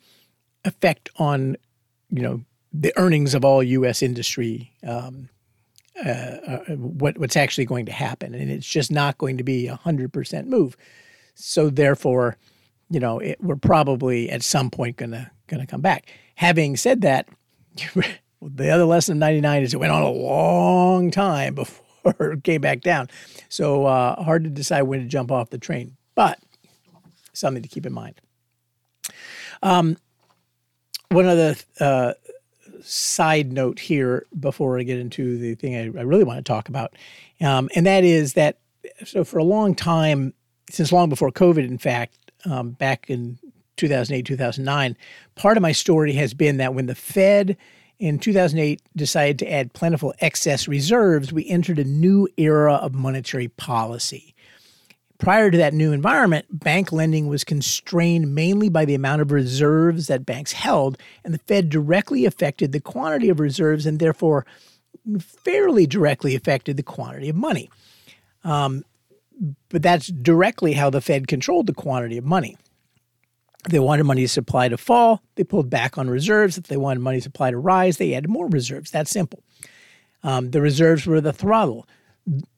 effect 0.65 1.11
on 1.17 1.57
you 2.11 2.23
know 2.23 2.43
the 2.77 2.93
earnings 2.97 3.35
of 3.35 3.45
all 3.45 3.63
U.S. 3.63 4.03
industry, 4.03 4.73
um, 4.87 5.29
uh, 6.05 6.09
uh, 6.09 6.59
what 6.75 7.17
what's 7.19 7.37
actually 7.37 7.65
going 7.65 7.87
to 7.87 7.93
happen, 7.93 8.35
and 8.35 8.51
it's 8.51 8.67
just 8.67 8.91
not 8.91 9.17
going 9.17 9.39
to 9.39 9.45
be 9.45 9.69
a 9.69 9.77
hundred 9.77 10.13
percent 10.13 10.49
move. 10.49 10.77
So 11.37 11.71
therefore, 11.71 12.37
you 12.91 12.99
know, 12.99 13.21
it, 13.21 13.39
we're 13.41 13.57
probably 13.57 14.29
at 14.29 14.43
some 14.43 14.71
point 14.71 14.97
gonna 14.97 15.31
gonna 15.47 15.69
come 15.69 15.81
back. 15.83 16.11
Having 16.35 16.77
said 16.77 17.03
that, 17.03 17.29
the 18.43 18.71
other 18.71 18.85
lesson 18.85 19.13
of 19.13 19.19
'99 19.19 19.63
is 19.63 19.73
it 19.73 19.79
went 19.79 19.93
on 19.93 20.03
a 20.03 20.11
long 20.11 21.13
time 21.13 21.55
before 22.05 22.33
it 22.33 22.43
came 22.43 22.61
back 22.61 22.81
down. 22.81 23.09
So 23.49 23.87
uh, 23.87 24.21
hard 24.23 24.43
to 24.45 24.51
decide 24.51 24.83
when 24.83 25.01
to 25.01 25.07
jump 25.07 25.31
off 25.31 25.51
the 25.51 25.59
train, 25.59 25.97
but 26.17 26.41
something 27.33 27.63
to 27.63 27.69
keep 27.69 27.87
in 27.87 27.93
mind. 27.93 28.21
Um, 29.63 29.97
one 31.11 31.29
of 31.29 31.37
the 31.37 31.65
uh, 31.79 32.15
side 32.85 33.53
note 33.53 33.79
here 33.79 34.27
before 34.39 34.79
I 34.79 34.83
get 34.83 34.99
into 34.99 35.39
the 35.39 35.55
thing 35.55 35.77
I, 35.77 35.99
I 35.99 36.03
really 36.03 36.25
want 36.25 36.39
to 36.39 36.43
talk 36.43 36.69
about, 36.69 36.95
um, 37.41 37.69
and 37.75 37.87
that 37.87 38.05
is 38.05 38.35
that 38.35 38.59
so 39.05 39.25
for 39.25 39.39
a 39.39 39.45
long 39.45 39.75
time, 39.75 40.35
since 40.71 40.93
long 40.93 41.09
before 41.09 41.31
COVID, 41.31 41.67
in 41.67 41.79
fact, 41.79 42.17
um, 42.45 42.73
back 42.73 43.09
in 43.09 43.39
2008, 43.77 44.25
2009, 44.25 44.97
part 45.35 45.57
of 45.57 45.63
my 45.63 45.73
story 45.73 46.13
has 46.13 46.35
been 46.35 46.59
that 46.59 46.75
when 46.75 46.87
the 46.87 46.95
Fed 46.95 47.57
in 47.99 48.19
2008 48.19 48.83
decided 48.97 49.39
to 49.39 49.53
add 49.53 49.73
plentiful 49.73 50.15
excess 50.21 50.69
reserves, 50.69 51.33
we 51.33 51.49
entered 51.49 51.79
a 51.79 51.85
new 51.85 52.29
era 52.37 52.75
of 52.75 52.95
monetary 52.95 53.49
policy. 53.49 54.34
Prior 55.19 55.51
to 55.51 55.59
that 55.59 55.75
new 55.75 55.93
environment, 55.93 56.47
bank 56.51 56.91
lending 56.91 57.29
was 57.29 57.45
constrained 57.45 58.35
mainly 58.35 58.69
by 58.69 58.85
the 58.85 58.95
amount 58.95 59.23
of 59.23 59.31
reserves 59.31 60.09
that 60.09 60.27
banks 60.27 60.53
held, 60.53 60.99
and 61.25 61.33
the 61.33 61.39
Fed 61.39 61.69
directly 61.69 62.25
affected 62.25 62.73
the 62.73 62.81
quantity 62.81 63.29
of 63.29 63.39
reserves 63.39 63.87
and 63.87 64.01
therefore 64.01 64.45
fairly 65.21 65.87
directly 65.87 66.35
affected 66.35 66.77
the 66.77 66.83
quantity 66.83 67.29
of 67.29 67.37
money. 67.37 67.71
Um, 68.43 68.85
but 69.69 69.83
that's 69.83 70.09
directly 70.09 70.73
how 70.73 70.91
the 70.91 71.01
Fed 71.01 71.29
controlled 71.29 71.67
the 71.67 71.75
quantity 71.75 72.19
of 72.19 72.25
money. 72.25 72.57
If 73.65 73.73
they 73.73 73.79
wanted 73.79 74.05
money 74.05 74.27
supply 74.27 74.69
to 74.69 74.77
fall, 74.77 75.23
they 75.37 75.45
pulled 75.45 75.71
back 75.71 75.97
on 75.97 76.11
reserves. 76.11 76.59
If 76.59 76.65
they 76.65 76.77
wanted 76.77 77.01
money 77.01 77.21
supply 77.21 77.51
to 77.51 77.57
rise, 77.57 77.97
they 77.97 78.15
added 78.15 78.29
more 78.29 78.49
reserves. 78.49 78.91
That's 78.91 79.11
simple. 79.11 79.43
Um, 80.23 80.51
the 80.51 80.61
reserves 80.61 81.07
were 81.07 81.21
the 81.21 81.33
throttle 81.33 81.87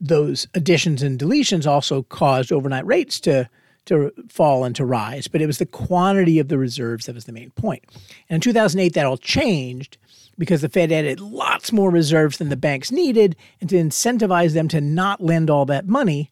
those 0.00 0.46
additions 0.54 1.02
and 1.02 1.18
deletions 1.18 1.66
also 1.66 2.02
caused 2.04 2.52
overnight 2.52 2.86
rates 2.86 3.20
to 3.20 3.48
to 3.86 4.12
fall 4.28 4.64
and 4.64 4.74
to 4.74 4.84
rise, 4.84 5.28
but 5.28 5.40
it 5.40 5.46
was 5.46 5.58
the 5.58 5.66
quantity 5.66 6.40
of 6.40 6.48
the 6.48 6.58
reserves 6.58 7.06
that 7.06 7.14
was 7.14 7.24
the 7.24 7.32
main 7.32 7.50
point. 7.50 7.84
And 8.28 8.36
in 8.36 8.40
2008, 8.40 8.94
that 8.94 9.06
all 9.06 9.16
changed 9.16 9.96
because 10.38 10.60
the 10.60 10.68
Fed 10.68 10.90
added 10.90 11.20
lots 11.20 11.72
more 11.72 11.90
reserves 11.90 12.38
than 12.38 12.48
the 12.48 12.56
banks 12.56 12.90
needed, 12.90 13.36
and 13.60 13.70
to 13.70 13.76
incentivize 13.76 14.54
them 14.54 14.68
to 14.68 14.80
not 14.80 15.22
lend 15.22 15.48
all 15.50 15.64
that 15.66 15.86
money, 15.86 16.30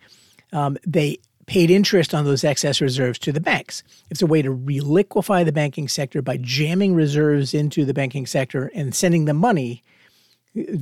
um, 0.53 0.77
they 0.87 1.19
paid 1.47 1.71
interest 1.71 2.15
on 2.15 2.25
those 2.25 2.45
excess 2.45 2.81
reserves 2.81 3.19
to 3.21 3.33
the 3.33 3.41
banks. 3.41 3.83
It's 4.11 4.23
a 4.23 4.27
way 4.27 4.43
to 4.43 4.55
reliquify 4.55 5.45
the 5.45 5.53
banking 5.53 5.89
sector 5.89 6.23
by 6.23 6.39
jamming 6.39 6.95
reserves 6.95 7.55
into 7.55 7.85
the 7.85 7.95
banking 7.95 8.27
sector 8.27 8.71
and 8.75 8.95
sending 8.95 9.27
them 9.27 9.37
money 9.37 9.83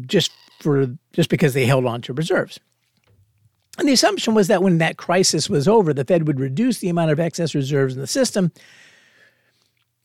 just 0.07 0.31
for 0.63 0.87
just 1.13 1.29
because 1.29 1.55
they 1.55 1.67
held 1.67 1.87
on 1.87 2.03
to 2.03 2.13
reserves. 2.13 2.61
And 3.79 3.89
the 3.89 3.93
assumption 3.93 4.35
was 4.35 4.49
that 4.49 4.63
when 4.63 4.79
that 4.79 4.99
crisis 4.99 5.49
was 5.49 5.67
over, 5.67 5.95
the 5.95 6.05
Fed 6.05 6.27
would 6.27 6.41
reduce 6.41 6.79
the 6.79 6.91
amount 6.91 7.11
of 7.11 7.19
excess 7.19 7.55
reserves 7.55 7.95
in 7.95 8.01
the 8.01 8.07
system. 8.07 8.53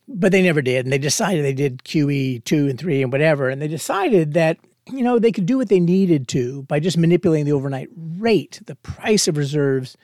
But 0.07 0.31
they 0.31 0.41
never 0.41 0.61
did. 0.61 0.85
And 0.85 0.93
they 0.93 0.97
decided 0.97 1.43
they 1.43 1.53
did 1.53 1.83
QE 1.83 2.43
two 2.45 2.67
and 2.69 2.79
three 2.79 3.03
and 3.03 3.11
whatever. 3.11 3.49
And 3.49 3.61
they 3.61 3.67
decided 3.67 4.33
that, 4.33 4.57
you 4.89 5.03
know, 5.03 5.19
they 5.19 5.33
could 5.33 5.45
do 5.45 5.57
what 5.57 5.67
they 5.67 5.81
needed 5.81 6.29
to 6.29 6.63
by 6.63 6.79
just 6.79 6.97
manipulating 6.97 7.45
the 7.45 7.51
overnight 7.51 7.89
rate, 8.17 8.61
the 8.65 8.75
price 8.75 9.27
of 9.27 9.35
reserves, 9.35 9.97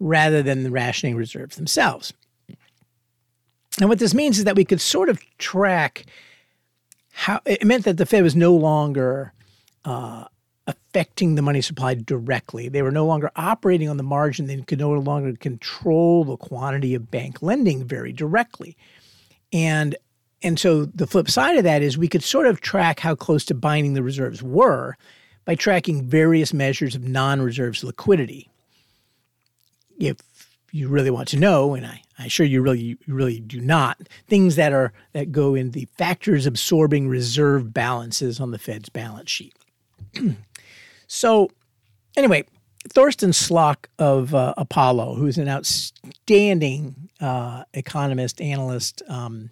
rather 0.00 0.42
than 0.42 0.64
the 0.64 0.72
rationing 0.72 1.14
reserves 1.14 1.54
themselves. 1.54 2.12
And 3.80 3.88
what 3.88 4.00
this 4.00 4.14
means 4.14 4.38
is 4.38 4.44
that 4.44 4.56
we 4.56 4.64
could 4.64 4.80
sort 4.80 5.08
of 5.08 5.20
track 5.38 6.04
how 7.12 7.40
it 7.46 7.64
meant 7.64 7.84
that 7.84 7.96
the 7.96 8.06
Fed 8.06 8.24
was 8.24 8.34
no 8.34 8.52
longer 8.54 9.32
uh, 9.84 10.24
affecting 10.66 11.34
the 11.34 11.42
money 11.42 11.60
supply 11.60 11.94
directly. 11.94 12.68
They 12.68 12.82
were 12.82 12.90
no 12.90 13.06
longer 13.06 13.30
operating 13.36 13.88
on 13.88 13.96
the 13.96 14.02
margin. 14.02 14.46
They 14.46 14.60
could 14.62 14.78
no 14.78 14.92
longer 14.92 15.34
control 15.34 16.24
the 16.24 16.36
quantity 16.36 16.94
of 16.94 17.10
bank 17.10 17.42
lending 17.42 17.84
very 17.84 18.12
directly. 18.12 18.76
And 19.52 19.96
and 20.42 20.58
so 20.58 20.84
the 20.84 21.06
flip 21.06 21.30
side 21.30 21.56
of 21.56 21.64
that 21.64 21.80
is 21.80 21.96
we 21.96 22.08
could 22.08 22.22
sort 22.22 22.46
of 22.46 22.60
track 22.60 23.00
how 23.00 23.14
close 23.14 23.46
to 23.46 23.54
binding 23.54 23.94
the 23.94 24.02
reserves 24.02 24.42
were 24.42 24.96
by 25.46 25.54
tracking 25.54 26.06
various 26.06 26.52
measures 26.52 26.94
of 26.94 27.02
non-reserves 27.02 27.82
liquidity. 27.82 28.50
If 29.98 30.18
you 30.70 30.88
really 30.88 31.10
want 31.10 31.28
to 31.28 31.38
know, 31.38 31.74
and 31.74 31.86
I, 31.86 32.02
I 32.18 32.26
assure 32.26 32.44
you 32.44 32.60
really 32.60 32.80
you 32.80 32.98
really 33.06 33.40
do 33.40 33.60
not, 33.60 34.08
things 34.26 34.56
that 34.56 34.72
are 34.72 34.92
that 35.12 35.32
go 35.32 35.54
in 35.54 35.70
the 35.70 35.88
factors 35.96 36.46
absorbing 36.46 37.08
reserve 37.08 37.72
balances 37.72 38.40
on 38.40 38.50
the 38.50 38.58
Fed's 38.58 38.88
balance 38.88 39.30
sheet. 39.30 39.54
So, 41.06 41.50
anyway, 42.16 42.44
Torsten 42.90 43.30
Slok 43.30 43.86
of 43.98 44.34
uh, 44.34 44.54
Apollo, 44.56 45.14
who's 45.14 45.38
an 45.38 45.48
outstanding 45.48 47.08
uh, 47.20 47.64
economist, 47.72 48.40
analyst. 48.40 49.02
Um, 49.08 49.50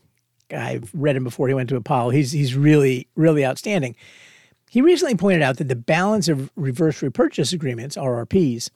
I've 0.50 0.90
read 0.92 1.16
him 1.16 1.24
before 1.24 1.48
he 1.48 1.54
went 1.54 1.68
to 1.70 1.76
Apollo. 1.76 2.10
He's 2.10 2.32
he's 2.32 2.54
really 2.54 3.06
really 3.16 3.44
outstanding. 3.44 3.96
He 4.68 4.82
recently 4.82 5.14
pointed 5.14 5.42
out 5.42 5.58
that 5.58 5.68
the 5.68 5.76
balance 5.76 6.28
of 6.28 6.50
reverse 6.56 7.02
repurchase 7.02 7.52
agreements 7.52 7.96
(RRPs) 7.96 8.70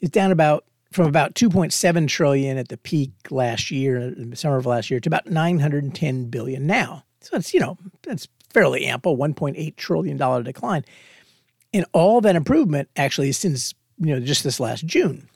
is 0.00 0.10
down 0.10 0.32
about 0.32 0.64
from 0.92 1.06
about 1.06 1.34
2.7 1.34 2.08
trillion 2.08 2.56
at 2.56 2.68
the 2.68 2.76
peak 2.76 3.12
last 3.30 3.70
year, 3.70 3.96
in 3.96 4.30
the 4.30 4.36
summer 4.36 4.58
of 4.58 4.66
last 4.66 4.90
year, 4.90 5.00
to 5.00 5.08
about 5.08 5.26
910 5.26 6.26
billion 6.26 6.66
now. 6.66 7.04
So 7.20 7.36
it's 7.36 7.54
you 7.54 7.60
know 7.60 7.78
that's 8.02 8.28
fairly 8.50 8.84
ample, 8.84 9.16
1.8 9.16 9.76
trillion 9.76 10.16
dollar 10.16 10.42
decline. 10.42 10.84
And 11.74 11.84
all 11.92 12.22
that 12.22 12.36
improvement 12.36 12.88
actually 12.96 13.32
since 13.32 13.74
you 13.98 14.14
know 14.14 14.20
just 14.20 14.44
this 14.44 14.60
last 14.60 14.86
June. 14.86 15.28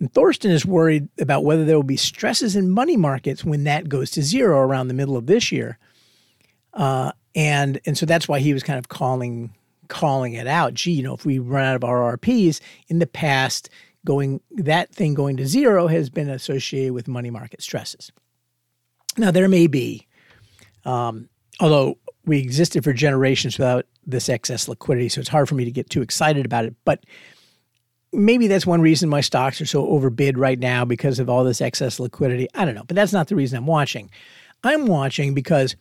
And 0.00 0.12
Torsten 0.12 0.50
is 0.50 0.66
worried 0.66 1.08
about 1.18 1.44
whether 1.44 1.64
there 1.64 1.76
will 1.76 1.82
be 1.82 1.96
stresses 1.96 2.56
in 2.56 2.68
money 2.68 2.96
markets 2.96 3.44
when 3.44 3.64
that 3.64 3.88
goes 3.88 4.10
to 4.10 4.22
zero 4.22 4.58
around 4.58 4.88
the 4.88 4.94
middle 4.94 5.16
of 5.16 5.26
this 5.26 5.50
year. 5.50 5.78
Uh, 6.74 7.12
and 7.34 7.80
and 7.86 7.96
so 7.96 8.04
that's 8.04 8.28
why 8.28 8.40
he 8.40 8.52
was 8.52 8.62
kind 8.62 8.78
of 8.78 8.88
calling 8.88 9.54
calling 9.88 10.34
it 10.34 10.46
out. 10.46 10.74
Gee, 10.74 10.92
you 10.92 11.02
know, 11.02 11.14
if 11.14 11.24
we 11.24 11.38
run 11.38 11.64
out 11.64 11.76
of 11.76 11.82
RRPs 11.82 12.60
in 12.88 12.98
the 12.98 13.06
past, 13.06 13.70
going 14.04 14.40
that 14.50 14.92
thing 14.92 15.14
going 15.14 15.36
to 15.36 15.46
zero 15.46 15.86
has 15.86 16.10
been 16.10 16.28
associated 16.28 16.92
with 16.92 17.08
money 17.08 17.30
market 17.30 17.62
stresses. 17.62 18.12
Now 19.16 19.30
there 19.30 19.48
may 19.48 19.68
be, 19.68 20.06
um, 20.84 21.28
although 21.60 21.98
we 22.24 22.38
existed 22.38 22.82
for 22.82 22.92
generations 22.92 23.58
without 23.58 23.86
this 24.06 24.28
excess 24.28 24.68
liquidity. 24.68 25.08
So 25.08 25.20
it's 25.20 25.28
hard 25.28 25.48
for 25.48 25.54
me 25.54 25.64
to 25.64 25.70
get 25.70 25.90
too 25.90 26.02
excited 26.02 26.44
about 26.44 26.64
it. 26.64 26.74
But 26.84 27.04
maybe 28.12 28.46
that's 28.46 28.66
one 28.66 28.80
reason 28.80 29.08
my 29.08 29.20
stocks 29.20 29.60
are 29.60 29.66
so 29.66 29.86
overbid 29.88 30.38
right 30.38 30.58
now 30.58 30.84
because 30.84 31.18
of 31.18 31.28
all 31.28 31.44
this 31.44 31.60
excess 31.60 31.98
liquidity. 32.00 32.48
I 32.54 32.64
don't 32.64 32.74
know. 32.74 32.84
But 32.84 32.96
that's 32.96 33.12
not 33.12 33.28
the 33.28 33.36
reason 33.36 33.58
I'm 33.58 33.66
watching. 33.66 34.10
I'm 34.62 34.86
watching 34.86 35.34
because 35.34 35.76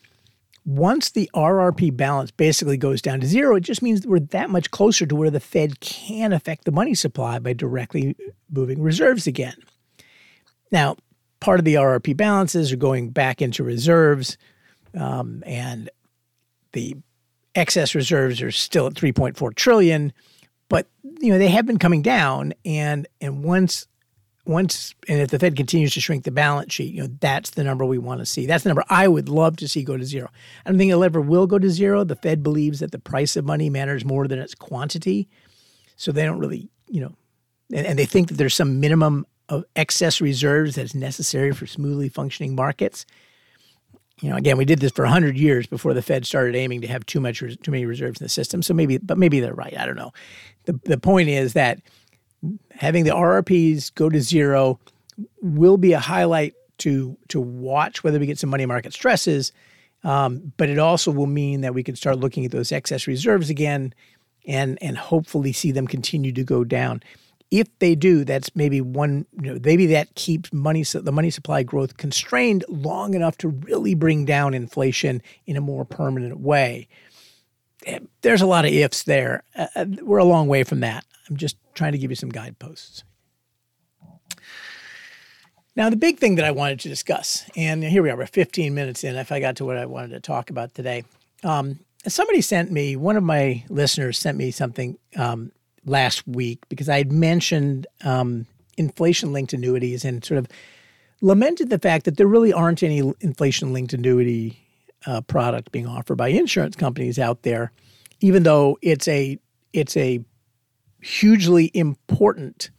once 0.65 1.11
the 1.11 1.29
RRP 1.33 1.95
balance 1.95 2.31
basically 2.31 2.77
goes 2.77 3.01
down 3.01 3.19
to 3.19 3.27
zero, 3.27 3.55
it 3.55 3.61
just 3.61 3.81
means 3.81 4.07
we're 4.07 4.19
that 4.19 4.49
much 4.49 4.71
closer 4.71 5.05
to 5.05 5.15
where 5.15 5.29
the 5.29 5.39
Fed 5.39 5.79
can 5.79 6.31
affect 6.31 6.65
the 6.65 6.71
money 6.71 6.93
supply 6.93 7.39
by 7.39 7.53
directly 7.53 8.15
moving 8.49 8.81
reserves 8.81 9.27
again. 9.27 9.55
Now, 10.71 10.95
part 11.39 11.59
of 11.59 11.65
the 11.65 11.75
RRP 11.75 12.15
balances 12.15 12.71
are 12.71 12.77
going 12.77 13.09
back 13.09 13.41
into 13.41 13.63
reserves, 13.63 14.37
um, 14.97 15.43
and 15.45 15.89
the 16.71 16.95
excess 17.55 17.95
reserves 17.95 18.41
are 18.41 18.51
still 18.51 18.87
at 18.87 18.93
3.4 18.93 19.55
trillion, 19.55 20.13
but 20.69 20.87
you 21.19 21.31
know 21.31 21.37
they 21.37 21.49
have 21.49 21.65
been 21.65 21.79
coming 21.79 22.01
down, 22.01 22.53
and 22.65 23.07
and 23.21 23.43
once 23.43 23.87
once 24.45 24.93
and 25.07 25.21
if 25.21 25.29
the 25.29 25.39
Fed 25.39 25.55
continues 25.55 25.93
to 25.93 26.01
shrink 26.01 26.25
the 26.25 26.31
balance 26.31 26.73
sheet, 26.73 26.93
you 26.93 27.01
know, 27.01 27.09
that's 27.21 27.51
the 27.51 27.63
number 27.63 27.85
we 27.85 27.97
want 27.97 28.19
to 28.19 28.25
see. 28.25 28.45
That's 28.45 28.63
the 28.63 28.69
number 28.69 28.83
I 28.89 29.07
would 29.07 29.29
love 29.29 29.57
to 29.57 29.67
see 29.67 29.83
go 29.83 29.95
to 29.95 30.03
zero. 30.03 30.29
I 30.65 30.69
don't 30.69 30.77
think 30.77 30.91
it 30.91 31.01
ever 31.01 31.21
will 31.21 31.47
go 31.47 31.57
to 31.59 31.69
zero. 31.69 32.03
The 32.03 32.15
Fed 32.15 32.43
believes 32.43 32.79
that 32.79 32.91
the 32.91 32.99
price 32.99 33.37
of 33.37 33.45
money 33.45 33.69
matters 33.69 34.03
more 34.03 34.27
than 34.27 34.39
its 34.39 34.53
quantity. 34.53 35.29
So 35.95 36.11
they 36.11 36.23
don't 36.23 36.39
really, 36.39 36.69
you 36.87 37.01
know, 37.01 37.13
and, 37.73 37.87
and 37.87 37.99
they 37.99 38.05
think 38.05 38.27
that 38.29 38.35
there's 38.35 38.55
some 38.55 38.79
minimum 38.81 39.25
of 39.47 39.63
excess 39.75 40.19
reserves 40.19 40.75
that's 40.75 40.95
necessary 40.95 41.53
for 41.53 41.65
smoothly 41.65 42.09
functioning 42.09 42.55
markets. 42.55 43.05
You 44.21 44.29
know, 44.29 44.37
again, 44.37 44.57
we 44.57 44.65
did 44.65 44.79
this 44.79 44.91
for 44.91 45.03
100 45.03 45.37
years 45.37 45.67
before 45.67 45.93
the 45.93 46.01
Fed 46.01 46.25
started 46.25 46.55
aiming 46.55 46.81
to 46.81 46.87
have 46.87 47.05
too 47.05 47.19
much 47.19 47.39
too 47.39 47.71
many 47.71 47.85
reserves 47.85 48.21
in 48.21 48.25
the 48.25 48.29
system. 48.29 48.61
So 48.61 48.73
maybe, 48.73 48.97
but 48.97 49.17
maybe 49.17 49.39
they're 49.39 49.53
right. 49.53 49.77
I 49.77 49.85
don't 49.85 49.97
know. 49.97 50.13
The 50.65 50.79
the 50.85 50.97
point 50.97 51.29
is 51.29 51.53
that 51.53 51.81
having 52.71 53.03
the 53.03 53.11
RRPs 53.11 53.93
go 53.95 54.09
to 54.09 54.21
zero 54.21 54.79
will 55.41 55.77
be 55.77 55.93
a 55.93 55.99
highlight 55.99 56.53
to 56.79 57.17
to 57.29 57.39
watch 57.39 58.03
whether 58.03 58.19
we 58.19 58.25
get 58.25 58.39
some 58.39 58.49
money 58.49 58.65
market 58.65 58.93
stresses. 58.93 59.51
Um, 60.03 60.51
but 60.57 60.69
it 60.69 60.79
also 60.79 61.11
will 61.11 61.27
mean 61.27 61.61
that 61.61 61.73
we 61.73 61.83
can 61.83 61.95
start 61.95 62.19
looking 62.19 62.43
at 62.45 62.51
those 62.51 62.71
excess 62.71 63.07
reserves 63.07 63.49
again, 63.49 63.93
and 64.45 64.77
and 64.81 64.97
hopefully 64.97 65.53
see 65.53 65.71
them 65.71 65.87
continue 65.87 66.31
to 66.33 66.43
go 66.43 66.63
down. 66.63 67.01
If 67.53 67.67
they 67.77 67.93
do, 67.93 68.25
that's 68.25 68.55
maybe 68.55 68.81
one. 68.81 69.27
You 69.39 69.53
know, 69.53 69.59
maybe 69.63 69.85
that 69.85 70.15
keeps 70.15 70.51
money 70.51 70.81
the 70.81 71.11
money 71.11 71.29
supply 71.29 71.61
growth 71.61 71.97
constrained 71.97 72.65
long 72.67 73.13
enough 73.13 73.37
to 73.37 73.49
really 73.49 73.93
bring 73.93 74.25
down 74.25 74.55
inflation 74.55 75.21
in 75.45 75.55
a 75.55 75.61
more 75.61 75.85
permanent 75.85 76.39
way. 76.39 76.87
Eh, 77.85 77.99
there's 78.23 78.41
a 78.41 78.47
lot 78.47 78.65
of 78.65 78.73
ifs 78.73 79.03
there. 79.03 79.43
Uh, 79.55 79.67
uh 79.75 79.85
we're 80.01 80.17
a 80.17 80.25
long 80.25 80.47
way 80.47 80.63
from 80.63 80.79
that. 80.79 81.05
I'm 81.29 81.37
just 81.37 81.55
trying 81.75 81.91
to 81.91 81.99
give 81.99 82.09
you 82.09 82.15
some 82.15 82.29
guideposts. 82.29 83.03
Now, 85.75 85.91
the 85.91 85.95
big 85.95 86.17
thing 86.17 86.33
that 86.35 86.45
I 86.45 86.51
wanted 86.51 86.79
to 86.79 86.89
discuss, 86.89 87.47
and 87.55 87.83
here 87.83 88.01
we 88.01 88.09
are, 88.09 88.17
we're 88.17 88.25
15 88.25 88.73
minutes 88.73 89.03
in. 89.03 89.15
If 89.15 89.31
I 89.31 89.39
got 89.39 89.57
to 89.57 89.65
what 89.65 89.77
I 89.77 89.85
wanted 89.85 90.09
to 90.09 90.19
talk 90.19 90.49
about 90.49 90.73
today, 90.73 91.03
um, 91.43 91.81
somebody 92.07 92.41
sent 92.41 92.71
me, 92.71 92.95
one 92.95 93.15
of 93.15 93.23
my 93.23 93.63
listeners 93.69 94.17
sent 94.17 94.39
me 94.39 94.49
something 94.49 94.97
um, 95.15 95.51
last 95.85 96.27
week 96.27 96.59
because 96.69 96.89
I 96.89 96.97
had 96.97 97.11
mentioned 97.11 97.87
um, 98.03 98.45
inflation 98.77 99.33
linked 99.33 99.53
annuities 99.53 100.05
and 100.05 100.23
sort 100.23 100.37
of 100.37 100.47
lamented 101.21 101.69
the 101.69 101.79
fact 101.79 102.05
that 102.05 102.17
there 102.17 102.27
really 102.27 102.53
aren't 102.53 102.83
any 102.83 103.13
inflation 103.21 103.73
linked 103.73 103.93
annuity 103.93 104.59
uh, 105.05 105.21
product 105.21 105.71
being 105.71 105.87
offered 105.87 106.17
by 106.17 106.29
insurance 106.29 106.75
companies 106.75 107.19
out 107.19 107.43
there, 107.43 107.71
even 108.19 108.43
though 108.43 108.77
it's 108.81 109.07
a 109.07 109.37
it's 109.73 109.97
a 109.97 110.23
hugely 111.01 111.71
important 111.73 112.69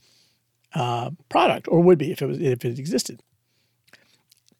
uh, 0.74 1.10
product, 1.28 1.68
or 1.68 1.80
would 1.80 1.98
be 1.98 2.12
if 2.12 2.22
it 2.22 2.26
was 2.26 2.40
if 2.40 2.64
it 2.64 2.78
existed. 2.78 3.20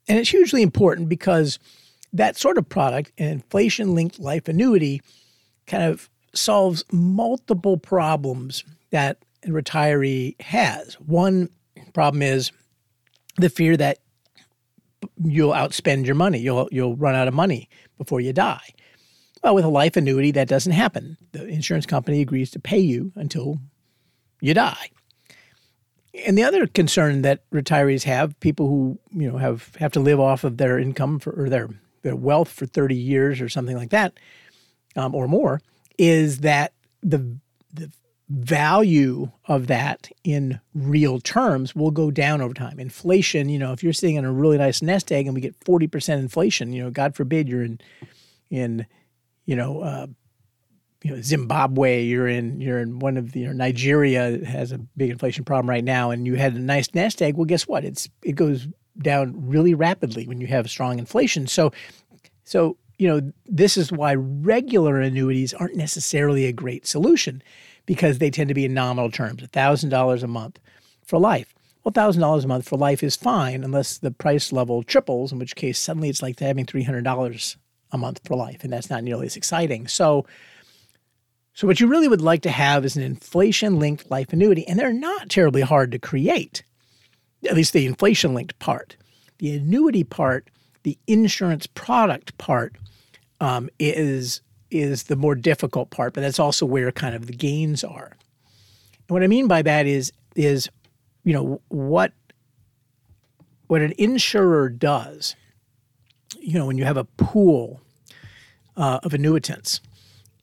And 0.07 0.19
it's 0.19 0.29
hugely 0.29 0.61
important 0.61 1.09
because 1.09 1.57
that 2.13 2.37
sort 2.37 2.57
of 2.57 2.69
product, 2.69 3.11
an 3.17 3.27
inflation-linked 3.27 4.19
life 4.19 4.47
annuity, 4.47 5.01
kind 5.65 5.83
of 5.83 6.09
solves 6.35 6.83
multiple 6.91 7.77
problems 7.77 8.63
that 8.91 9.17
a 9.43 9.49
retiree 9.49 10.39
has. 10.41 10.95
One 10.95 11.49
problem 11.93 12.21
is 12.21 12.51
the 13.37 13.49
fear 13.49 13.77
that 13.77 13.99
you'll 15.23 15.53
outspend 15.53 16.05
your 16.05 16.15
money. 16.15 16.39
You'll 16.39 16.69
you'll 16.71 16.95
run 16.95 17.15
out 17.15 17.27
of 17.27 17.33
money 17.33 17.69
before 17.97 18.21
you 18.21 18.33
die. 18.33 18.73
Well, 19.43 19.55
with 19.55 19.65
a 19.65 19.69
life 19.69 19.95
annuity, 19.95 20.31
that 20.31 20.47
doesn't 20.47 20.71
happen. 20.71 21.17
The 21.31 21.45
insurance 21.47 21.85
company 21.85 22.21
agrees 22.21 22.49
to 22.51 22.59
pay 22.59 22.79
you 22.79 23.11
until 23.15 23.59
you 24.41 24.53
die. 24.53 24.89
And 26.25 26.37
the 26.37 26.43
other 26.43 26.65
concern 26.65 27.21
that 27.23 27.49
retirees 27.51 28.03
have, 28.03 28.39
people 28.39 28.67
who 28.67 28.99
you 29.11 29.29
know 29.31 29.37
have 29.37 29.75
have 29.75 29.91
to 29.93 29.99
live 29.99 30.19
off 30.19 30.43
of 30.43 30.57
their 30.57 30.79
income 30.79 31.19
for, 31.19 31.31
or 31.31 31.49
their 31.49 31.69
their 32.01 32.15
wealth 32.15 32.49
for 32.49 32.65
thirty 32.65 32.95
years 32.95 33.41
or 33.41 33.49
something 33.49 33.75
like 33.75 33.89
that, 33.89 34.13
um, 34.95 35.13
or 35.13 35.27
more, 35.27 35.61
is 35.97 36.39
that 36.39 36.73
the 37.01 37.37
the 37.73 37.91
value 38.29 39.31
of 39.45 39.67
that 39.67 40.09
in 40.23 40.59
real 40.73 41.19
terms 41.19 41.75
will 41.75 41.91
go 41.91 42.09
down 42.09 42.41
over 42.41 42.53
time. 42.53 42.79
Inflation, 42.79 43.49
you 43.49 43.59
know, 43.59 43.71
if 43.71 43.83
you're 43.83 43.93
sitting 43.93 44.15
in 44.15 44.25
a 44.25 44.31
really 44.31 44.57
nice 44.57 44.81
nest 44.81 45.11
egg 45.11 45.27
and 45.27 45.35
we 45.35 45.41
get 45.41 45.59
40% 45.59 46.19
inflation, 46.19 46.73
you 46.73 46.83
know, 46.83 46.89
God 46.89 47.15
forbid 47.15 47.47
you're 47.47 47.63
in 47.63 47.79
in 48.49 48.85
you 49.45 49.55
know, 49.55 49.81
uh, 49.81 50.07
you 51.03 51.11
know 51.11 51.21
Zimbabwe, 51.21 52.03
you're 52.03 52.27
in 52.27 52.59
you're 52.59 52.79
in 52.79 52.97
one 52.97 53.17
of 53.17 53.31
the 53.31 53.41
you 53.41 53.47
know, 53.47 53.53
Nigeria 53.53 54.43
has 54.45 54.71
a 54.71 54.79
big 54.97 55.11
inflation 55.11 55.45
problem 55.45 55.69
right 55.69 55.83
now, 55.83 56.09
and 56.09 56.25
you 56.25 56.33
had 56.35 56.55
a 56.55 56.59
nice 56.59 56.93
nest 56.95 57.21
egg. 57.21 57.35
Well, 57.35 57.45
guess 57.45 57.67
what? 57.67 57.85
It's 57.85 58.09
it 58.23 58.33
goes 58.33 58.67
down 58.97 59.33
really 59.47 59.75
rapidly 59.75 60.27
when 60.27 60.41
you 60.41 60.47
have 60.47 60.69
strong 60.69 60.97
inflation. 60.97 61.47
So, 61.47 61.71
so 62.43 62.77
you 62.97 63.07
know 63.07 63.31
this 63.45 63.77
is 63.77 63.91
why 63.91 64.15
regular 64.15 64.99
annuities 64.99 65.53
aren't 65.53 65.75
necessarily 65.75 66.45
a 66.45 66.53
great 66.53 66.85
solution 66.85 67.41
because 67.85 68.17
they 68.17 68.29
tend 68.29 68.47
to 68.47 68.53
be 68.53 68.65
in 68.65 68.73
nominal 68.73 69.11
terms, 69.11 69.43
thousand 69.51 69.89
dollars 69.89 70.23
a 70.23 70.27
month 70.27 70.59
for 71.05 71.19
life. 71.19 71.53
Well, 71.83 71.91
thousand 71.91 72.21
dollars 72.21 72.45
a 72.45 72.47
month 72.47 72.67
for 72.67 72.77
life 72.77 73.03
is 73.03 73.15
fine 73.15 73.63
unless 73.63 73.99
the 73.99 74.11
price 74.11 74.51
level 74.51 74.81
triples, 74.81 75.31
in 75.31 75.39
which 75.39 75.55
case 75.55 75.77
suddenly 75.77 76.09
it's 76.09 76.21
like 76.21 76.39
having 76.39 76.65
three 76.65 76.83
hundred 76.83 77.03
dollars 77.03 77.57
a 77.91 77.97
month 77.97 78.21
for 78.25 78.35
life, 78.35 78.63
and 78.63 78.73
that's 78.73 78.89
not 78.89 79.03
nearly 79.03 79.27
as 79.27 79.35
exciting. 79.35 79.87
So, 79.87 80.25
so 81.53 81.67
what 81.67 81.79
you 81.79 81.87
really 81.87 82.07
would 82.07 82.21
like 82.21 82.41
to 82.41 82.49
have 82.49 82.83
is 82.83 82.97
an 82.97 83.03
inflation-linked 83.03 84.09
life 84.09 84.33
annuity, 84.33 84.67
and 84.67 84.79
they're 84.79 84.91
not 84.91 85.29
terribly 85.29 85.61
hard 85.61 85.91
to 85.91 85.99
create. 85.99 86.63
At 87.47 87.55
least 87.55 87.73
the 87.73 87.85
inflation-linked 87.85 88.57
part. 88.57 88.97
The 89.37 89.55
annuity 89.55 90.03
part, 90.03 90.49
the 90.83 90.97
insurance 91.07 91.67
product 91.67 92.37
part, 92.37 92.75
um, 93.39 93.69
is 93.79 94.41
is 94.71 95.03
the 95.03 95.15
more 95.15 95.35
difficult 95.35 95.89
part, 95.89 96.13
but 96.13 96.21
that's 96.21 96.39
also 96.39 96.65
where 96.65 96.91
kind 96.91 97.15
of 97.15 97.27
the 97.27 97.33
gains 97.33 97.83
are. 97.83 98.17
And 99.07 99.13
what 99.13 99.23
I 99.23 99.27
mean 99.27 99.47
by 99.47 99.61
that 99.61 99.85
is 99.85 100.11
is 100.35 100.69
you 101.23 101.33
know 101.33 101.61
what 101.69 102.13
what 103.67 103.81
an 103.81 103.93
insurer 103.97 104.69
does 104.69 105.35
you 106.45 106.59
know, 106.59 106.67
when 106.67 106.77
you 106.77 106.85
have 106.85 106.97
a 106.97 107.03
pool 107.03 107.81
uh, 108.77 108.99
of 109.03 109.13
annuitants, 109.13 109.81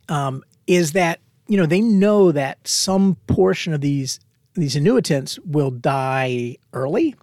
um, 0.09 0.43
is 0.67 0.93
that 0.93 1.21
you 1.47 1.57
know 1.57 1.67
they 1.67 1.81
know 1.81 2.33
that 2.33 2.67
some 2.67 3.17
portion 3.27 3.73
of 3.73 3.81
these 3.81 4.19
these 4.55 4.77
annuitants 4.77 5.39
will 5.45 5.71
die 5.71 6.57
early. 6.73 7.15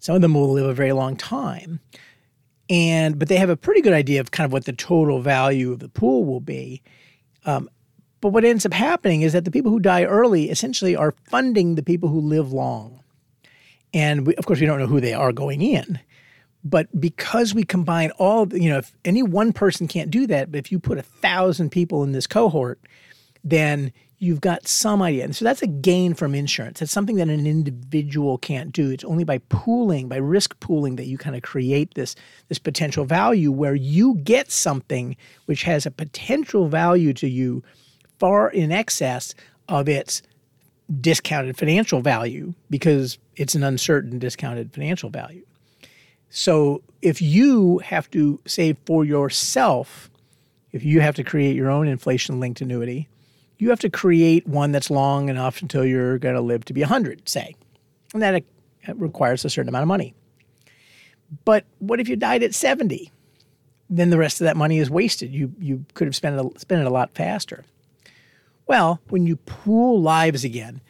Some 0.00 0.16
of 0.16 0.22
them 0.22 0.34
will 0.34 0.52
live 0.52 0.66
a 0.66 0.74
very 0.74 0.92
long 0.92 1.16
time, 1.16 1.80
and 2.68 3.18
but 3.18 3.28
they 3.28 3.36
have 3.36 3.50
a 3.50 3.56
pretty 3.56 3.80
good 3.80 3.92
idea 3.92 4.20
of 4.20 4.30
kind 4.30 4.44
of 4.44 4.52
what 4.52 4.64
the 4.64 4.72
total 4.72 5.20
value 5.20 5.72
of 5.72 5.78
the 5.78 5.88
pool 5.88 6.24
will 6.24 6.40
be. 6.40 6.82
Um, 7.44 7.68
but 8.20 8.30
what 8.30 8.44
ends 8.44 8.66
up 8.66 8.72
happening 8.72 9.22
is 9.22 9.32
that 9.34 9.44
the 9.44 9.50
people 9.50 9.70
who 9.70 9.80
die 9.80 10.04
early 10.04 10.50
essentially 10.50 10.96
are 10.96 11.14
funding 11.30 11.74
the 11.74 11.82
people 11.82 12.08
who 12.08 12.20
live 12.20 12.52
long. 12.52 13.00
And 13.94 14.26
we, 14.26 14.34
of 14.34 14.46
course, 14.46 14.60
we 14.60 14.66
don't 14.66 14.78
know 14.78 14.86
who 14.86 15.00
they 15.00 15.14
are 15.14 15.32
going 15.32 15.62
in. 15.62 16.00
But 16.64 16.88
because 17.00 17.54
we 17.54 17.62
combine 17.62 18.10
all, 18.12 18.52
you 18.52 18.68
know, 18.68 18.78
if 18.78 18.96
any 19.04 19.22
one 19.22 19.52
person 19.52 19.86
can't 19.86 20.10
do 20.10 20.26
that, 20.26 20.50
but 20.50 20.58
if 20.58 20.72
you 20.72 20.80
put 20.80 20.98
a 20.98 21.02
thousand 21.02 21.70
people 21.70 22.02
in 22.02 22.10
this 22.10 22.26
cohort, 22.26 22.80
then 23.48 23.92
you've 24.18 24.40
got 24.40 24.66
some 24.66 25.02
idea. 25.02 25.24
And 25.24 25.36
so 25.36 25.44
that's 25.44 25.62
a 25.62 25.66
gain 25.66 26.14
from 26.14 26.34
insurance. 26.34 26.82
It's 26.82 26.90
something 26.90 27.16
that 27.16 27.28
an 27.28 27.46
individual 27.46 28.38
can't 28.38 28.72
do. 28.72 28.90
It's 28.90 29.04
only 29.04 29.24
by 29.24 29.38
pooling, 29.50 30.08
by 30.08 30.16
risk 30.16 30.58
pooling, 30.58 30.96
that 30.96 31.06
you 31.06 31.16
kind 31.18 31.36
of 31.36 31.42
create 31.42 31.94
this, 31.94 32.16
this 32.48 32.58
potential 32.58 33.04
value 33.04 33.52
where 33.52 33.74
you 33.74 34.14
get 34.16 34.50
something 34.50 35.16
which 35.44 35.62
has 35.62 35.86
a 35.86 35.90
potential 35.90 36.68
value 36.68 37.12
to 37.14 37.28
you 37.28 37.62
far 38.18 38.48
in 38.48 38.72
excess 38.72 39.34
of 39.68 39.88
its 39.88 40.22
discounted 41.00 41.56
financial 41.56 42.00
value 42.00 42.54
because 42.70 43.18
it's 43.36 43.54
an 43.54 43.62
uncertain 43.62 44.18
discounted 44.18 44.72
financial 44.72 45.10
value. 45.10 45.44
So 46.30 46.82
if 47.02 47.20
you 47.20 47.78
have 47.78 48.10
to 48.12 48.40
save 48.46 48.76
for 48.86 49.04
yourself, 49.04 50.10
if 50.72 50.84
you 50.84 51.00
have 51.00 51.14
to 51.16 51.24
create 51.24 51.54
your 51.54 51.70
own 51.70 51.86
inflation 51.86 52.40
linked 52.40 52.60
annuity, 52.60 53.08
you 53.58 53.70
have 53.70 53.80
to 53.80 53.90
create 53.90 54.46
one 54.46 54.72
that's 54.72 54.90
long 54.90 55.28
enough 55.28 55.62
until 55.62 55.84
you're 55.84 56.18
going 56.18 56.34
to 56.34 56.40
live 56.40 56.64
to 56.66 56.72
be 56.72 56.82
100, 56.82 57.28
say. 57.28 57.54
And 58.12 58.22
that 58.22 58.44
uh, 58.88 58.94
requires 58.94 59.44
a 59.44 59.50
certain 59.50 59.68
amount 59.68 59.82
of 59.82 59.88
money. 59.88 60.14
But 61.44 61.64
what 61.78 62.00
if 62.00 62.08
you 62.08 62.16
died 62.16 62.42
at 62.42 62.54
70? 62.54 63.10
Then 63.88 64.10
the 64.10 64.18
rest 64.18 64.40
of 64.40 64.44
that 64.44 64.56
money 64.56 64.78
is 64.78 64.90
wasted. 64.90 65.32
You, 65.32 65.52
you 65.58 65.84
could 65.94 66.06
have 66.06 66.16
spent 66.16 66.38
it, 66.38 66.60
spent 66.60 66.80
it 66.80 66.86
a 66.86 66.90
lot 66.90 67.14
faster. 67.14 67.64
Well, 68.66 69.00
when 69.08 69.26
you 69.26 69.36
pool 69.36 70.00
lives 70.00 70.44
again, 70.44 70.80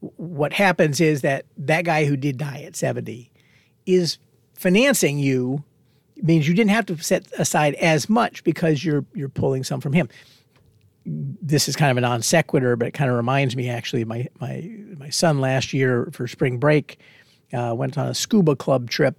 what 0.00 0.52
happens 0.52 1.00
is 1.00 1.22
that 1.22 1.46
that 1.56 1.84
guy 1.84 2.04
who 2.04 2.16
did 2.16 2.36
die 2.36 2.62
at 2.66 2.76
70 2.76 3.30
is 3.86 4.18
financing 4.54 5.18
you 5.18 5.64
means 6.22 6.48
you 6.48 6.54
didn't 6.54 6.70
have 6.70 6.86
to 6.86 6.98
set 6.98 7.26
aside 7.38 7.74
as 7.74 8.08
much 8.08 8.44
because 8.44 8.84
you're 8.84 9.04
you're 9.14 9.28
pulling 9.28 9.64
some 9.64 9.80
from 9.80 9.92
him. 9.92 10.08
This 11.06 11.68
is 11.68 11.76
kind 11.76 11.90
of 11.90 11.96
a 11.96 12.00
non 12.00 12.22
sequitur, 12.22 12.76
but 12.76 12.88
it 12.88 12.94
kind 12.94 13.10
of 13.10 13.16
reminds 13.16 13.56
me 13.56 13.68
actually 13.68 14.04
my 14.04 14.26
my 14.40 14.68
my 14.98 15.08
son 15.10 15.40
last 15.40 15.72
year 15.72 16.08
for 16.12 16.26
spring 16.26 16.58
break 16.58 16.98
uh, 17.52 17.72
went 17.76 17.96
on 17.96 18.08
a 18.08 18.14
scuba 18.14 18.56
club 18.56 18.90
trip 18.90 19.16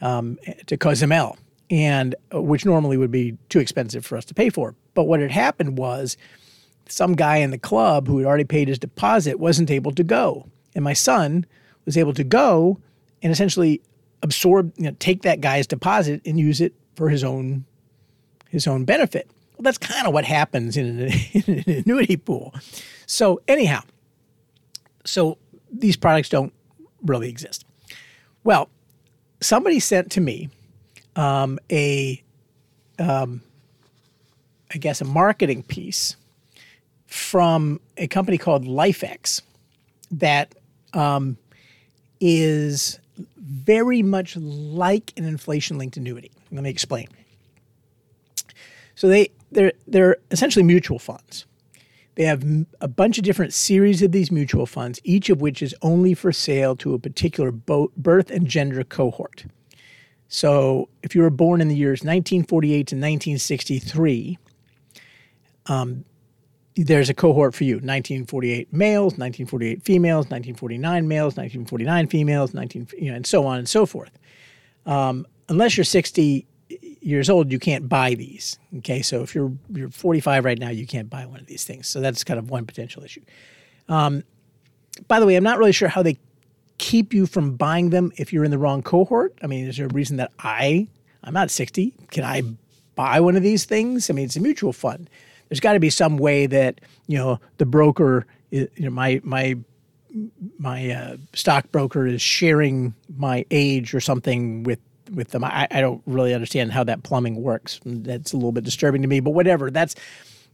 um, 0.00 0.38
to 0.66 0.76
Cozumel, 0.76 1.36
and 1.70 2.14
uh, 2.34 2.40
which 2.40 2.64
normally 2.64 2.96
would 2.96 3.10
be 3.10 3.36
too 3.48 3.58
expensive 3.58 4.04
for 4.04 4.16
us 4.16 4.24
to 4.26 4.34
pay 4.34 4.50
for. 4.50 4.74
But 4.94 5.04
what 5.04 5.20
had 5.20 5.30
happened 5.30 5.78
was 5.78 6.16
some 6.88 7.14
guy 7.14 7.38
in 7.38 7.50
the 7.50 7.58
club 7.58 8.06
who 8.06 8.18
had 8.18 8.26
already 8.26 8.44
paid 8.44 8.68
his 8.68 8.78
deposit 8.78 9.38
wasn't 9.38 9.70
able 9.70 9.92
to 9.92 10.04
go, 10.04 10.46
and 10.74 10.84
my 10.84 10.92
son 10.92 11.44
was 11.84 11.96
able 11.96 12.14
to 12.14 12.24
go 12.24 12.78
and 13.22 13.32
essentially 13.32 13.80
absorb, 14.22 14.72
you 14.76 14.84
know, 14.84 14.96
take 14.98 15.22
that 15.22 15.40
guy's 15.40 15.66
deposit 15.66 16.20
and 16.24 16.38
use 16.38 16.60
it 16.60 16.74
for 16.94 17.08
his 17.08 17.22
own 17.22 17.64
his 18.48 18.66
own 18.66 18.84
benefit. 18.84 19.30
Well, 19.56 19.62
that's 19.62 19.78
kind 19.78 20.06
of 20.06 20.12
what 20.12 20.24
happens 20.24 20.76
in 20.76 21.00
an, 21.00 21.12
in 21.32 21.64
an 21.66 21.82
annuity 21.84 22.16
pool. 22.16 22.54
So 23.06 23.40
anyhow, 23.48 23.82
so 25.04 25.38
these 25.72 25.96
products 25.96 26.28
don't 26.28 26.52
really 27.02 27.28
exist. 27.28 27.64
Well, 28.44 28.68
somebody 29.40 29.80
sent 29.80 30.10
to 30.12 30.20
me 30.20 30.50
um, 31.14 31.58
a, 31.70 32.22
um, 32.98 33.42
I 34.72 34.78
guess, 34.78 35.00
a 35.00 35.04
marketing 35.04 35.62
piece 35.62 36.16
from 37.06 37.80
a 37.96 38.06
company 38.06 38.36
called 38.36 38.64
LifeX 38.64 39.40
that 40.10 40.54
um, 40.92 41.38
is 42.20 42.98
very 43.36 44.02
much 44.02 44.36
like 44.36 45.12
an 45.16 45.24
inflation-linked 45.24 45.96
annuity. 45.96 46.30
Let 46.52 46.62
me 46.62 46.70
explain. 46.70 47.08
So 48.94 49.08
they 49.08 49.30
they're 49.52 49.72
they're 49.86 50.16
essentially 50.30 50.62
mutual 50.62 50.98
funds. 50.98 51.46
They 52.16 52.24
have 52.24 52.44
a 52.80 52.88
bunch 52.88 53.18
of 53.18 53.24
different 53.24 53.52
series 53.52 54.00
of 54.02 54.10
these 54.10 54.30
mutual 54.30 54.64
funds, 54.64 55.00
each 55.04 55.28
of 55.28 55.42
which 55.42 55.60
is 55.60 55.74
only 55.82 56.14
for 56.14 56.32
sale 56.32 56.74
to 56.76 56.94
a 56.94 56.98
particular 56.98 57.52
birth 57.52 58.30
and 58.30 58.46
gender 58.46 58.84
cohort. 58.84 59.44
So 60.28 60.88
if 61.02 61.14
you 61.14 61.20
were 61.20 61.30
born 61.30 61.60
in 61.60 61.68
the 61.68 61.76
years 61.76 62.00
1948 62.00 62.74
to 62.74 62.96
1963, 62.96 64.38
um, 65.66 66.04
there's 66.76 67.08
a 67.08 67.14
cohort 67.14 67.54
for 67.54 67.64
you 67.64 67.76
1948 67.76 68.72
males 68.72 69.12
1948 69.12 69.82
females 69.82 70.26
1949 70.26 71.08
males 71.08 71.36
1949 71.36 72.06
females 72.06 72.52
19 72.52 72.88
you 72.98 73.10
know 73.10 73.16
and 73.16 73.26
so 73.26 73.46
on 73.46 73.58
and 73.58 73.68
so 73.68 73.86
forth 73.86 74.18
um, 74.84 75.26
unless 75.48 75.76
you're 75.76 75.84
60 75.84 76.46
years 77.06 77.30
old, 77.30 77.52
you 77.52 77.58
can't 77.58 77.88
buy 77.88 78.14
these. 78.14 78.58
Okay, 78.78 79.00
so 79.00 79.22
if 79.22 79.34
you're 79.34 79.52
you're 79.72 79.90
45 79.90 80.44
right 80.44 80.58
now, 80.58 80.70
you 80.70 80.86
can't 80.86 81.08
buy 81.08 81.24
one 81.26 81.40
of 81.40 81.46
these 81.46 81.64
things. 81.64 81.86
So 81.86 82.00
that's 82.00 82.24
kind 82.24 82.38
of 82.38 82.50
one 82.50 82.66
potential 82.66 83.04
issue. 83.04 83.22
Um, 83.88 84.24
by 85.08 85.20
the 85.20 85.26
way, 85.26 85.36
I'm 85.36 85.44
not 85.44 85.58
really 85.58 85.72
sure 85.72 85.88
how 85.88 86.02
they 86.02 86.18
keep 86.78 87.14
you 87.14 87.26
from 87.26 87.56
buying 87.56 87.90
them 87.90 88.12
if 88.16 88.32
you're 88.32 88.44
in 88.44 88.50
the 88.50 88.58
wrong 88.58 88.82
cohort. 88.82 89.34
I 89.42 89.46
mean, 89.46 89.66
is 89.66 89.76
there 89.76 89.86
a 89.86 89.92
reason 89.94 90.16
that 90.16 90.32
I 90.40 90.88
I'm 91.22 91.32
not 91.32 91.50
60? 91.50 91.94
Can 92.10 92.24
I 92.24 92.42
buy 92.94 93.20
one 93.20 93.36
of 93.36 93.42
these 93.42 93.64
things? 93.64 94.10
I 94.10 94.12
mean, 94.12 94.24
it's 94.24 94.36
a 94.36 94.40
mutual 94.40 94.72
fund. 94.72 95.08
There's 95.48 95.60
got 95.60 95.74
to 95.74 95.80
be 95.80 95.90
some 95.90 96.16
way 96.16 96.46
that 96.46 96.80
you 97.06 97.16
know 97.16 97.38
the 97.58 97.66
broker, 97.66 98.26
you 98.50 98.68
know, 98.78 98.90
my 98.90 99.20
my 99.22 99.56
my 100.58 100.90
uh, 100.90 101.16
stockbroker 101.34 102.06
is 102.06 102.20
sharing 102.20 102.94
my 103.16 103.44
age 103.50 103.94
or 103.94 104.00
something 104.00 104.64
with 104.64 104.80
with 105.10 105.30
them. 105.30 105.44
I, 105.44 105.68
I 105.70 105.80
don't 105.80 106.02
really 106.06 106.34
understand 106.34 106.72
how 106.72 106.84
that 106.84 107.02
plumbing 107.02 107.42
works. 107.42 107.80
That's 107.84 108.32
a 108.32 108.36
little 108.36 108.52
bit 108.52 108.64
disturbing 108.64 109.02
to 109.02 109.08
me, 109.08 109.20
but 109.20 109.30
whatever. 109.30 109.70
That's 109.70 109.94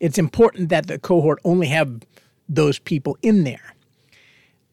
it's 0.00 0.18
important 0.18 0.68
that 0.70 0.86
the 0.86 0.98
cohort 0.98 1.38
only 1.44 1.68
have 1.68 2.02
those 2.48 2.78
people 2.78 3.16
in 3.22 3.44
there 3.44 3.74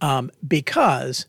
um, 0.02 0.32
because 0.46 1.28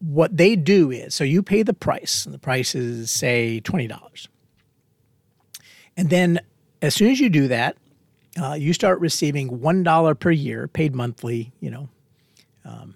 what 0.00 0.36
they 0.36 0.56
do 0.56 0.90
is 0.90 1.14
so 1.14 1.24
you 1.24 1.42
pay 1.42 1.62
the 1.62 1.74
price, 1.74 2.24
and 2.24 2.34
the 2.34 2.38
price 2.38 2.74
is 2.74 3.10
say 3.10 3.60
twenty 3.60 3.86
dollars, 3.86 4.28
and 5.96 6.10
then 6.10 6.40
as 6.82 6.94
soon 6.94 7.10
as 7.10 7.20
you 7.20 7.28
do 7.28 7.48
that, 7.48 7.76
uh, 8.40 8.54
you 8.54 8.72
start 8.72 9.00
receiving 9.00 9.60
one 9.60 9.82
dollar 9.82 10.14
per 10.14 10.30
year, 10.30 10.68
paid 10.68 10.94
monthly. 10.94 11.52
You 11.60 11.70
know, 11.70 11.88
um, 12.64 12.94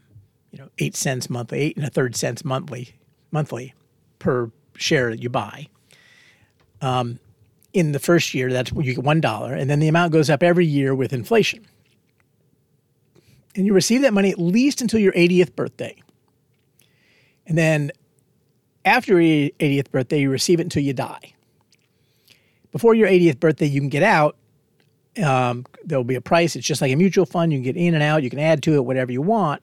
you 0.50 0.58
know, 0.58 0.68
eight 0.78 0.96
cents 0.96 1.30
monthly, 1.30 1.60
eight 1.60 1.76
and 1.76 1.86
a 1.86 1.90
third 1.90 2.16
cents 2.16 2.44
monthly, 2.44 2.94
monthly 3.30 3.74
per 4.18 4.50
share 4.76 5.10
that 5.10 5.22
you 5.22 5.28
buy. 5.28 5.68
Um, 6.80 7.18
in 7.72 7.92
the 7.92 7.98
first 7.98 8.34
year, 8.34 8.52
that's 8.52 8.72
you 8.72 8.94
get 8.94 9.04
one 9.04 9.20
dollar, 9.20 9.54
and 9.54 9.68
then 9.68 9.78
the 9.80 9.88
amount 9.88 10.12
goes 10.12 10.30
up 10.30 10.42
every 10.42 10.66
year 10.66 10.94
with 10.94 11.12
inflation. 11.12 11.66
And 13.54 13.66
you 13.66 13.72
receive 13.72 14.02
that 14.02 14.14
money 14.14 14.30
at 14.30 14.38
least 14.38 14.80
until 14.80 15.00
your 15.00 15.12
80th 15.12 15.56
birthday. 15.56 15.96
And 17.46 17.58
then 17.58 17.90
after 18.84 19.20
your 19.20 19.50
80th 19.58 19.90
birthday, 19.90 20.20
you 20.20 20.30
receive 20.30 20.60
it 20.60 20.64
until 20.64 20.82
you 20.82 20.92
die. 20.92 21.32
Before 22.70 22.94
your 22.94 23.08
80th 23.08 23.40
birthday, 23.40 23.66
you 23.66 23.80
can 23.80 23.88
get 23.88 24.02
out. 24.02 24.36
Um, 25.22 25.66
there'll 25.84 26.04
be 26.04 26.14
a 26.14 26.20
price. 26.20 26.54
It's 26.54 26.66
just 26.66 26.80
like 26.80 26.92
a 26.92 26.96
mutual 26.96 27.26
fund. 27.26 27.52
You 27.52 27.58
can 27.58 27.64
get 27.64 27.76
in 27.76 27.94
and 27.94 28.02
out. 28.02 28.22
You 28.22 28.30
can 28.30 28.38
add 28.38 28.62
to 28.64 28.74
it 28.74 28.84
whatever 28.84 29.10
you 29.10 29.22
want. 29.22 29.62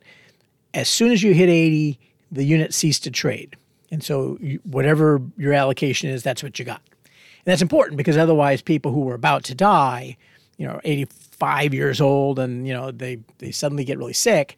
As 0.74 0.90
soon 0.90 1.12
as 1.12 1.24
you 1.24 1.34
hit 1.34 1.48
80, 1.48 2.00
the 2.32 2.44
units 2.44 2.76
cease 2.76 3.00
to 3.02 3.12
trade. 3.12 3.56
And 3.96 4.04
so, 4.04 4.38
you, 4.42 4.60
whatever 4.66 5.22
your 5.38 5.54
allocation 5.54 6.10
is, 6.10 6.22
that's 6.22 6.44
what 6.44 6.60
you 6.60 6.66
got. 6.66 6.82
And 7.06 7.46
that's 7.46 7.62
important 7.62 7.96
because 7.96 8.18
otherwise, 8.18 8.62
people 8.62 8.92
who 8.92 9.10
are 9.10 9.14
about 9.14 9.46
to 9.46 9.56
die, 9.56 10.18
you 10.58 10.68
know, 10.68 10.82
85 10.84 11.74
years 11.74 12.02
old, 12.02 12.38
and 12.38 12.68
you 12.68 12.74
know 12.74 12.92
they 12.92 13.20
they 13.38 13.52
suddenly 13.52 13.86
get 13.86 13.98
really 13.98 14.12
sick, 14.12 14.58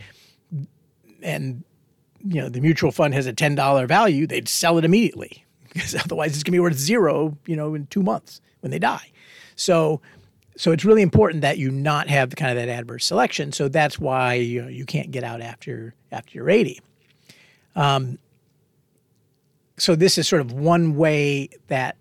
and 1.21 1.63
you 2.27 2.41
know 2.41 2.49
the 2.49 2.59
mutual 2.61 2.91
fund 2.91 3.13
has 3.13 3.27
a 3.27 3.33
ten 3.33 3.53
dollar 3.53 3.85
value, 3.85 4.25
they'd 4.25 4.47
sell 4.47 4.79
it 4.79 4.85
immediately 4.85 5.45
because 5.71 5.93
otherwise 5.93 6.33
it's 6.33 6.41
going 6.41 6.53
to 6.53 6.55
be 6.55 6.59
worth 6.59 6.79
zero, 6.79 7.37
you 7.45 7.55
know, 7.55 7.75
in 7.75 7.85
two 7.87 8.01
months 8.01 8.41
when 8.61 8.71
they 8.71 8.79
die. 8.79 9.11
So. 9.55 10.01
So 10.59 10.71
it's 10.71 10.83
really 10.83 11.03
important 11.03 11.43
that 11.43 11.59
you 11.59 11.69
not 11.69 12.07
have 12.07 12.31
the 12.31 12.35
kind 12.35 12.49
of 12.49 12.57
that 12.57 12.67
adverse 12.67 13.05
selection. 13.05 13.51
So 13.51 13.67
that's 13.67 13.99
why 13.99 14.33
you 14.33 14.63
know, 14.63 14.67
you 14.67 14.85
can't 14.85 15.11
get 15.11 15.23
out 15.23 15.39
after 15.39 15.93
after 16.11 16.31
you're 16.35 16.49
80. 16.49 16.81
Um, 17.75 18.17
so 19.77 19.95
this 19.95 20.17
is 20.17 20.27
sort 20.27 20.41
of 20.41 20.51
one 20.51 20.95
way 20.95 21.49
that 21.67 21.97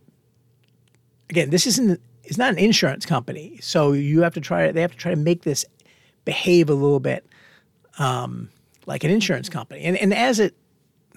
again 1.28 1.50
this 1.50 1.66
isn't 1.66 2.00
it's 2.26 2.38
not 2.38 2.52
an 2.52 2.58
insurance 2.58 3.06
company. 3.06 3.58
So 3.62 3.92
you 3.92 4.22
have 4.22 4.34
to 4.34 4.40
try 4.40 4.70
they 4.72 4.80
have 4.80 4.92
to 4.92 4.98
try 4.98 5.12
to 5.12 5.16
make 5.16 5.42
this 5.42 5.64
behave 6.24 6.68
a 6.68 6.74
little 6.74 7.00
bit 7.00 7.24
um, 7.98 8.50
like 8.84 9.04
an 9.04 9.10
insurance 9.10 9.48
company. 9.48 9.82
And, 9.82 9.96
and 9.96 10.12
as 10.12 10.40
it 10.40 10.54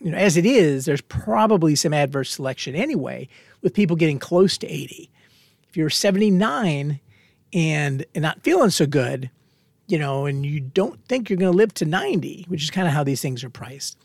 you 0.01 0.11
know 0.11 0.17
as 0.17 0.37
it 0.37 0.45
is 0.45 0.85
there's 0.85 1.01
probably 1.01 1.75
some 1.75 1.93
adverse 1.93 2.31
selection 2.31 2.75
anyway 2.75 3.27
with 3.61 3.73
people 3.73 3.97
getting 3.97 4.17
close 4.17 4.57
to 4.57 4.67
80 4.67 5.09
if 5.67 5.75
you're 5.75 5.89
79 5.89 6.99
and, 7.51 8.05
and 8.15 8.21
not 8.21 8.41
feeling 8.41 8.69
so 8.69 8.85
good 8.85 9.29
you 9.87 9.99
know 9.99 10.25
and 10.25 10.45
you 10.45 10.61
don't 10.61 11.03
think 11.09 11.29
you're 11.29 11.35
going 11.35 11.51
to 11.51 11.57
live 11.57 11.73
to 11.73 11.85
90 11.85 12.45
which 12.47 12.63
is 12.63 12.71
kind 12.71 12.87
of 12.87 12.93
how 12.93 13.03
these 13.03 13.21
things 13.21 13.43
are 13.43 13.49
priced 13.49 13.97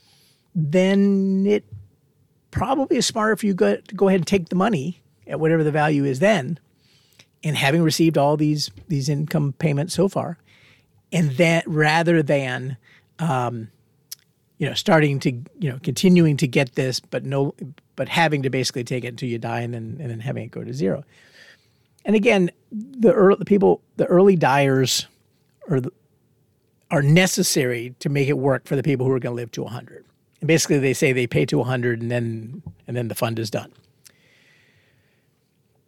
then 0.52 1.46
it 1.46 1.64
probably 2.54 2.96
is 2.96 3.06
smarter 3.06 3.36
for 3.36 3.46
you 3.46 3.52
go, 3.52 3.76
go 3.94 4.08
ahead 4.08 4.20
and 4.20 4.26
take 4.26 4.48
the 4.48 4.56
money 4.56 5.02
at 5.26 5.40
whatever 5.40 5.64
the 5.64 5.72
value 5.72 6.04
is 6.04 6.20
then, 6.20 6.58
and 7.42 7.56
having 7.56 7.82
received 7.82 8.16
all 8.16 8.36
these 8.36 8.70
these 8.88 9.08
income 9.08 9.52
payments 9.58 9.92
so 9.92 10.08
far, 10.08 10.38
and 11.12 11.32
that 11.32 11.66
rather 11.66 12.22
than 12.22 12.76
um, 13.18 13.68
you 14.58 14.68
know 14.68 14.74
starting 14.74 15.18
to 15.18 15.32
you 15.58 15.70
know 15.70 15.80
continuing 15.82 16.36
to 16.36 16.46
get 16.46 16.76
this, 16.76 17.00
but 17.00 17.24
no, 17.24 17.54
but 17.96 18.08
having 18.08 18.42
to 18.42 18.50
basically 18.50 18.84
take 18.84 19.04
it 19.04 19.08
until 19.08 19.28
you 19.28 19.38
die 19.38 19.60
and 19.60 19.74
then 19.74 19.96
and 20.00 20.08
then 20.08 20.20
having 20.20 20.44
it 20.44 20.50
go 20.52 20.62
to 20.62 20.72
zero. 20.72 21.04
And 22.04 22.14
again, 22.14 22.50
the 22.70 23.12
early, 23.12 23.36
the 23.38 23.44
people, 23.44 23.80
the 23.96 24.06
early 24.06 24.36
dyers, 24.36 25.06
are 25.70 25.80
the, 25.80 25.90
are 26.90 27.02
necessary 27.02 27.94
to 27.98 28.08
make 28.08 28.28
it 28.28 28.38
work 28.38 28.66
for 28.66 28.76
the 28.76 28.82
people 28.82 29.06
who 29.06 29.12
are 29.12 29.18
going 29.18 29.32
to 29.32 29.40
live 29.40 29.50
to 29.52 29.62
100. 29.62 30.04
Basically, 30.44 30.78
they 30.78 30.92
say 30.92 31.12
they 31.12 31.26
pay 31.26 31.46
to 31.46 31.58
100 31.58 32.02
and 32.02 32.10
then 32.10 32.62
and 32.86 32.96
then 32.96 33.08
the 33.08 33.14
fund 33.14 33.38
is 33.38 33.50
done. 33.50 33.72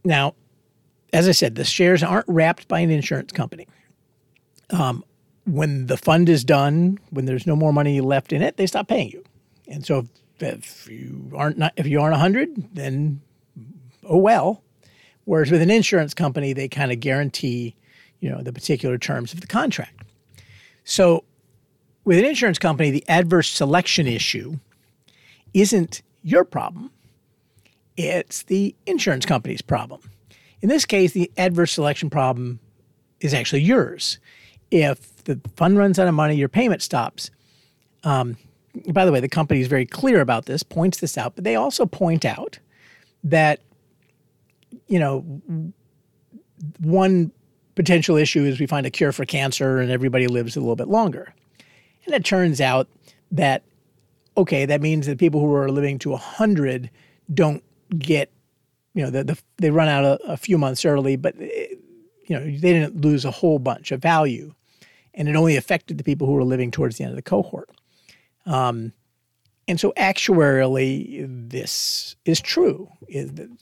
Now, 0.05 0.35
as 1.13 1.29
I 1.29 1.33
said, 1.33 1.57
the 1.57 1.65
shares 1.65 2.03
aren't 2.03 2.29
wrapped 2.29 2.69
by 2.69 2.81
an 2.81 2.91
insurance 2.91 3.33
company. 3.33 3.67
Um, 4.71 5.05
when 5.45 5.87
the 5.87 5.97
fund 5.97 6.29
is 6.29 6.45
done, 6.45 6.99
when 7.11 7.25
there's 7.25 7.47
no 7.47 7.57
more 7.57 7.73
money 7.73 8.01
left 8.01 8.33
in 8.33 8.43
it, 8.43 8.57
they 8.57 8.67
stop 8.67 8.89
paying 8.89 9.11
you. 9.11 9.25
And 9.69 9.85
so, 9.85 10.07
if, 10.41 10.87
if 10.87 10.89
you 10.89 11.33
aren't 11.35 11.59
not, 11.59 11.73
if 11.77 11.87
you 11.87 12.01
aren't 12.01 12.13
100, 12.13 12.75
then 12.75 13.21
oh 14.05 14.19
well. 14.19 14.63
Whereas 15.25 15.51
with 15.51 15.61
an 15.61 15.71
insurance 15.71 16.15
company, 16.15 16.53
they 16.53 16.69
kind 16.69 16.93
of 16.93 17.01
guarantee, 17.01 17.75
you 18.21 18.31
know, 18.31 18.43
the 18.43 18.53
particular 18.53 18.97
terms 18.97 19.33
of 19.33 19.41
the 19.41 19.47
contract. 19.49 20.03
So 20.85 21.25
with 22.07 22.19
an 22.19 22.25
insurance 22.25 22.59
company, 22.59 22.91
the 22.91 23.05
adverse 23.09 23.51
selection 23.51 24.07
issue 24.07 24.59
isn't 25.53 26.01
your 26.23 26.45
problem, 26.45 26.91
it's 27.97 28.45
the 28.45 28.75
insurance 28.87 29.27
company's 29.27 29.61
problem. 29.61 30.01
In 30.63 30.69
this 30.69 30.87
case, 30.87 31.13
the 31.13 31.31
adverse 31.37 31.73
selection 31.73 32.09
problem 32.09 32.61
is 33.21 33.35
actually 33.35 33.63
yours. 33.63 34.19
If 34.71 35.25
the 35.25 35.41
fund 35.57 35.77
runs 35.77 35.99
out 35.99 36.09
of 36.09 36.15
money, 36.15 36.37
your 36.37 36.49
payment 36.49 36.81
stops, 36.81 37.31
um, 38.05 38.37
by 38.93 39.05
the 39.05 39.13
way, 39.13 39.21
the 39.21 39.29
company 39.29 39.61
is 39.61 39.67
very 39.67 39.87
clear 39.87 40.21
about 40.21 40.47
this, 40.47 40.63
points 40.63 41.01
this 41.01 41.19
out, 41.19 41.35
but 41.35 41.45
they 41.45 41.57
also 41.57 41.87
point 41.87 42.25
out 42.25 42.59
that, 43.25 43.61
you 44.87 44.99
know, 44.99 45.21
one 46.79 47.33
potential 47.75 48.17
issue 48.17 48.45
is 48.45 48.61
we 48.61 48.67
find 48.67 48.87
a 48.87 48.91
cure 48.91 49.13
for 49.13 49.25
cancer 49.25 49.79
and 49.79 49.91
everybody 49.91 50.29
lives 50.29 50.57
a 50.57 50.61
little 50.61 50.77
bit 50.77 50.89
longer. 50.89 51.35
And 52.07 52.15
it 52.15 52.25
turns 52.25 52.61
out 52.61 52.89
that, 53.33 53.63
okay, 54.37 54.65
that 54.65 54.81
means 54.81 55.07
that 55.07 55.19
people 55.19 55.41
who 55.41 55.53
are 55.55 55.71
living 55.71 55.99
to 56.01 56.11
100 56.11 56.91
don't 57.33 57.63
get, 57.99 58.31
you 58.95 59.03
know, 59.03 59.11
the, 59.11 59.25
the, 59.25 59.43
they 59.59 59.71
run 59.71 59.89
out 59.89 60.05
a, 60.05 60.33
a 60.33 60.37
few 60.37 60.57
months 60.57 60.85
early, 60.85 61.17
but, 61.17 61.39
you 61.39 61.79
know, 62.31 62.45
they 62.45 62.73
didn't 62.73 63.01
lose 63.01 63.25
a 63.25 63.31
whole 63.31 63.59
bunch 63.59 63.93
of 63.93 64.01
value. 64.01 64.55
And 65.15 65.29
it 65.29 65.37
only 65.37 65.57
affected 65.57 65.99
the 65.99 66.05
people 66.05 66.27
who 66.27 66.35
were 66.35 66.45
living 66.45 66.71
towards 66.71 66.99
the 66.99 67.05
end 67.05 67.11
of 67.11 67.17
the 67.17 67.23
cohort. 67.23 67.71
Um, 68.45 68.93
and 69.69 69.81
so 69.81 69.93
actuarially, 69.97 71.27
this 71.51 72.15
is 72.25 72.41
true. 72.41 72.89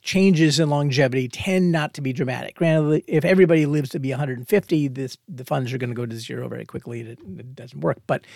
Changes 0.03 0.61
in 0.61 0.69
longevity 0.69 1.29
tend 1.29 1.73
not 1.73 1.95
to 1.95 2.03
be 2.03 2.13
dramatic. 2.13 2.57
Granted, 2.57 3.05
if 3.07 3.25
everybody 3.25 3.65
lives 3.65 3.89
to 3.91 3.99
be 3.99 4.11
150, 4.11 4.89
this 4.89 5.17
the 5.29 5.45
funds 5.45 5.73
are 5.73 5.79
going 5.79 5.91
to 5.91 5.95
go 5.95 6.05
to 6.05 6.17
zero 6.17 6.49
very 6.49 6.67
quickly. 6.67 7.01
It, 7.01 7.19
it 7.21 7.55
doesn't 7.55 7.81
work. 7.81 7.99
But 8.07 8.27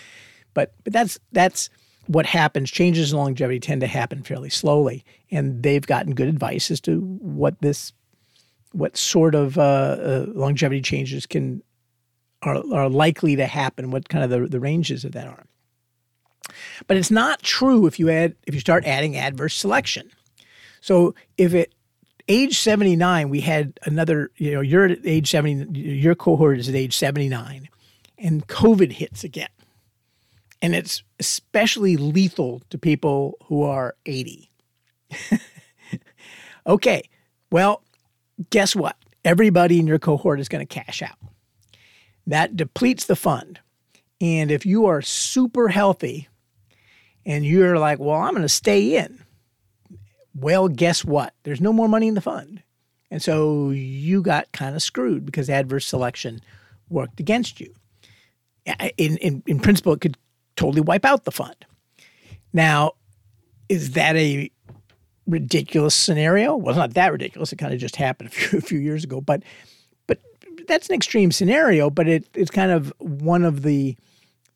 but 0.55 0.73
but 0.83 0.93
that's 0.93 1.19
that's 1.31 1.69
what 2.07 2.25
happens. 2.25 2.71
Changes 2.71 3.11
in 3.11 3.19
longevity 3.19 3.59
tend 3.59 3.81
to 3.81 3.87
happen 3.87 4.23
fairly 4.23 4.49
slowly, 4.49 5.05
and 5.29 5.61
they've 5.61 5.85
gotten 5.85 6.15
good 6.15 6.27
advice 6.27 6.71
as 6.71 6.81
to 6.81 6.99
what 6.99 7.61
this 7.61 7.93
what 8.71 8.97
sort 8.97 9.35
of 9.35 9.59
uh, 9.59 9.61
uh, 9.61 10.25
longevity 10.29 10.81
changes 10.81 11.27
can 11.27 11.61
are, 12.41 12.63
are 12.73 12.89
likely 12.89 13.35
to 13.35 13.45
happen. 13.45 13.91
What 13.91 14.09
kind 14.09 14.23
of 14.23 14.31
the, 14.31 14.47
the 14.47 14.59
ranges 14.59 15.05
of 15.05 15.11
that 15.11 15.27
are. 15.27 15.45
But 16.87 16.97
it's 16.97 17.11
not 17.11 17.41
true 17.41 17.85
if 17.85 17.99
you 17.99 18.09
add 18.09 18.35
if 18.47 18.53
you 18.53 18.59
start 18.59 18.85
adding 18.85 19.15
adverse 19.15 19.55
selection. 19.55 20.09
So 20.81 21.15
if 21.37 21.53
at 21.53 21.69
age 22.27 22.59
79 22.59 23.29
we 23.29 23.41
had 23.41 23.79
another, 23.83 24.31
you 24.37 24.53
know, 24.53 24.61
you're 24.61 24.85
at 24.85 24.99
age 25.05 25.29
70, 25.29 25.79
your 25.79 26.15
cohort 26.15 26.59
is 26.59 26.69
at 26.69 26.75
age 26.75 26.95
79, 26.95 27.67
and 28.17 28.47
COVID 28.47 28.93
hits 28.93 29.23
again. 29.23 29.49
And 30.61 30.75
it's 30.75 31.03
especially 31.19 31.97
lethal 31.97 32.61
to 32.69 32.77
people 32.77 33.37
who 33.45 33.63
are 33.63 33.95
80. 34.05 34.49
okay, 36.67 37.03
well, 37.51 37.81
guess 38.49 38.75
what? 38.75 38.97
Everybody 39.25 39.79
in 39.79 39.87
your 39.87 39.99
cohort 39.99 40.39
is 40.39 40.49
going 40.49 40.65
to 40.65 40.73
cash 40.73 41.01
out. 41.01 41.17
That 42.27 42.55
depletes 42.55 43.05
the 43.05 43.15
fund. 43.15 43.59
And 44.21 44.51
if 44.51 44.65
you 44.65 44.85
are 44.85 45.01
super 45.01 45.69
healthy, 45.69 46.27
and 47.29 47.45
you're 47.45 47.77
like, 47.77 47.99
well, 47.99 48.17
I'm 48.17 48.31
going 48.31 48.41
to 48.41 48.49
stay 48.49 48.97
in. 48.97 49.23
Well, 50.33 50.67
guess 50.67 51.05
what? 51.05 51.35
There's 51.43 51.61
no 51.61 51.71
more 51.71 51.87
money 51.87 52.07
in 52.07 52.15
the 52.15 52.21
fund. 52.21 52.63
And 53.11 53.21
so 53.21 53.69
you 53.69 54.23
got 54.23 54.51
kind 54.51 54.75
of 54.75 54.81
screwed 54.81 55.27
because 55.27 55.47
adverse 55.47 55.85
selection 55.85 56.41
worked 56.89 57.19
against 57.19 57.59
you. 57.59 57.71
In, 58.97 59.17
in, 59.17 59.43
in 59.45 59.59
principle, 59.59 59.93
it 59.93 60.01
could 60.01 60.17
totally 60.55 60.81
wipe 60.81 61.05
out 61.05 61.25
the 61.25 61.31
fund. 61.31 61.55
Now, 62.51 62.93
is 63.67 63.91
that 63.91 64.15
a 64.15 64.49
ridiculous 65.27 65.93
scenario? 65.93 66.55
Well, 66.55 66.69
it's 66.69 66.79
not 66.79 66.95
that 66.95 67.11
ridiculous. 67.11 67.53
It 67.53 67.57
kind 67.57 67.75
of 67.75 67.79
just 67.79 67.95
happened 67.95 68.29
a 68.29 68.31
few, 68.31 68.57
a 68.57 68.61
few 68.61 68.79
years 68.79 69.03
ago, 69.03 69.21
but 69.21 69.43
but 70.07 70.17
that's 70.67 70.89
an 70.89 70.95
extreme 70.95 71.31
scenario. 71.31 71.91
But 71.91 72.07
it, 72.07 72.27
it's 72.33 72.51
kind 72.51 72.71
of 72.71 72.91
one 72.97 73.43
of 73.43 73.61
the 73.61 73.95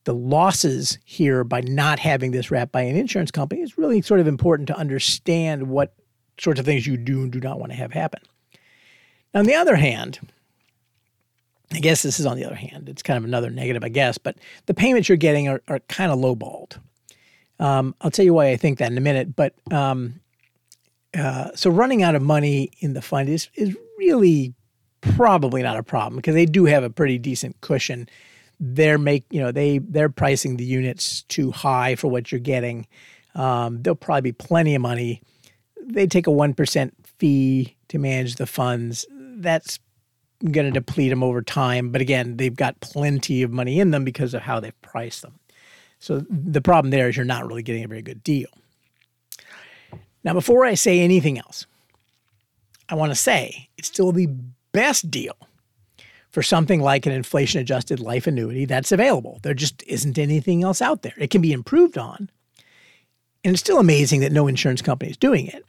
the 0.06 0.14
losses 0.14 0.98
here 1.06 1.44
by 1.44 1.62
not 1.62 2.00
having 2.00 2.32
this 2.32 2.52
wrapped 2.52 2.72
by 2.72 2.82
an 2.82 2.96
insurance 2.96 3.32
company 3.32 3.62
is 3.62 3.78
really 3.78 4.02
sort 4.02 4.20
of 4.20 4.28
important 4.28 4.68
to 4.68 4.78
understand 4.78 5.70
what 5.70 5.94
sorts 6.40 6.60
of 6.60 6.66
things 6.66 6.86
you 6.86 6.98
do 6.98 7.22
and 7.22 7.32
do 7.32 7.40
not 7.40 7.60
want 7.60 7.72
to 7.72 7.78
have 7.78 7.92
happen. 7.92 8.22
Now, 9.34 9.42
on 9.42 9.46
the 9.46 9.56
other 9.56 9.76
hand, 9.76 10.20
I 11.72 11.80
guess 11.80 12.02
this 12.02 12.20
is 12.20 12.26
on 12.26 12.38
the 12.38 12.46
other 12.46 12.56
hand, 12.56 12.90
it's 12.90 13.02
kind 13.02 13.18
of 13.18 13.24
another 13.24 13.50
negative, 13.50 13.84
I 13.84 13.90
guess, 13.90 14.18
but 14.18 14.38
the 14.66 14.74
payments 14.74 15.10
you're 15.10 15.18
getting 15.18 15.48
are, 15.48 15.62
are 15.68 15.80
kind 15.80 16.12
of 16.12 16.20
lowballed. 16.20 16.78
Um, 17.60 17.96
I'll 18.02 18.12
tell 18.12 18.26
you 18.26 18.34
why 18.34 18.50
I 18.50 18.58
think 18.58 18.80
that 18.80 18.92
in 18.92 18.98
a 18.98 19.02
minute, 19.02 19.36
but 19.36 19.56
um, 19.72 20.20
uh, 21.18 21.52
so 21.56 21.70
running 21.70 22.04
out 22.04 22.16
of 22.16 22.22
money 22.22 22.72
in 22.80 22.94
the 22.94 23.02
fund 23.02 23.30
is 23.30 23.50
is 23.56 23.76
really 23.98 24.54
probably 25.02 25.62
not 25.62 25.78
a 25.78 25.84
problem 25.84 26.16
because 26.18 26.36
they 26.36 26.46
do 26.46 26.66
have 26.66 26.84
a 26.84 26.90
pretty 26.90 27.18
decent 27.18 27.60
cushion 27.62 28.10
they're 28.66 28.98
make 28.98 29.26
you 29.30 29.42
know 29.42 29.52
they 29.52 29.80
they're 29.80 30.10
pricing 30.10 30.56
the 30.56 30.64
units 30.64 31.24
too 31.24 31.52
high 31.52 31.96
for 31.96 32.08
what 32.08 32.32
you're 32.32 32.40
getting. 32.40 32.88
Um, 33.36 33.82
there'll 33.82 33.96
probably 33.96 34.22
be 34.22 34.32
plenty 34.32 34.74
of 34.74 34.82
money. 34.82 35.22
They 35.82 36.08
take 36.08 36.28
a 36.28 36.32
one 36.32 36.54
percent 36.54 36.94
fee 37.18 37.76
to 37.90 38.00
manage 38.00 38.36
the 38.36 38.46
funds. 38.46 39.06
That's 39.12 39.80
going 40.40 40.66
to 40.66 40.72
deplete 40.72 41.10
them 41.10 41.24
over 41.24 41.42
time. 41.42 41.92
But 41.92 42.02
again, 42.02 42.38
they've 42.38 42.56
got 42.56 42.80
plenty 42.80 43.44
of 43.44 43.52
money 43.52 43.80
in 43.80 43.92
them 43.92 44.06
because 44.06 44.34
of 44.34 44.42
how 44.42 44.60
they've 44.60 44.82
priced 44.82 45.22
them. 45.22 45.40
So 46.00 46.26
the 46.30 46.62
problem 46.62 46.92
there 46.92 47.10
is 47.10 47.18
you're 47.18 47.26
not 47.26 47.48
really 47.48 47.64
getting 47.64 47.84
a 47.84 47.88
very 47.88 48.02
good 48.02 48.24
deal. 48.24 48.50
Now, 50.24 50.34
before 50.34 50.66
I 50.66 50.76
say 50.76 51.00
anything 51.00 51.38
else, 51.38 51.66
I 52.90 52.96
want 52.96 53.12
to 53.12 53.16
say 53.16 53.70
it's 53.78 53.88
still 53.88 54.12
the 54.12 54.30
best 54.72 55.10
deal 55.10 55.36
for 56.34 56.42
something 56.42 56.82
like 56.82 57.06
an 57.06 57.12
inflation 57.12 57.62
adjusted 57.62 58.00
life 58.00 58.26
annuity 58.26 58.66
that's 58.66 58.92
available. 58.92 59.40
There 59.44 59.54
just 59.54 59.84
isn't 59.84 60.18
anything 60.18 60.64
else 60.64 60.82
out 60.82 61.04
there. 61.04 61.14
It 61.16 61.30
can 61.30 61.42
be 61.42 61.54
improved 61.54 61.96
on. 61.96 62.28
And 63.44 63.54
it's 63.54 63.60
still 63.60 63.78
amazing 63.78 64.22
that 64.22 64.32
no 64.32 64.48
insurance 64.48 64.82
company 64.82 65.12
is 65.12 65.18
doing 65.18 65.46
it. 65.46 65.64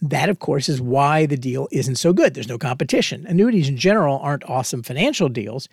That, 0.00 0.28
of 0.28 0.38
course, 0.38 0.68
is 0.68 0.80
why 0.80 1.26
the 1.26 1.36
deal 1.36 1.66
isn't 1.72 1.96
so 1.96 2.12
good. 2.12 2.34
There's 2.34 2.48
no 2.48 2.58
competition. 2.58 3.26
Annuities 3.26 3.68
in 3.68 3.76
general 3.76 4.20
aren't 4.20 4.48
awesome 4.48 4.84
financial 4.84 5.28
deals, 5.28 5.68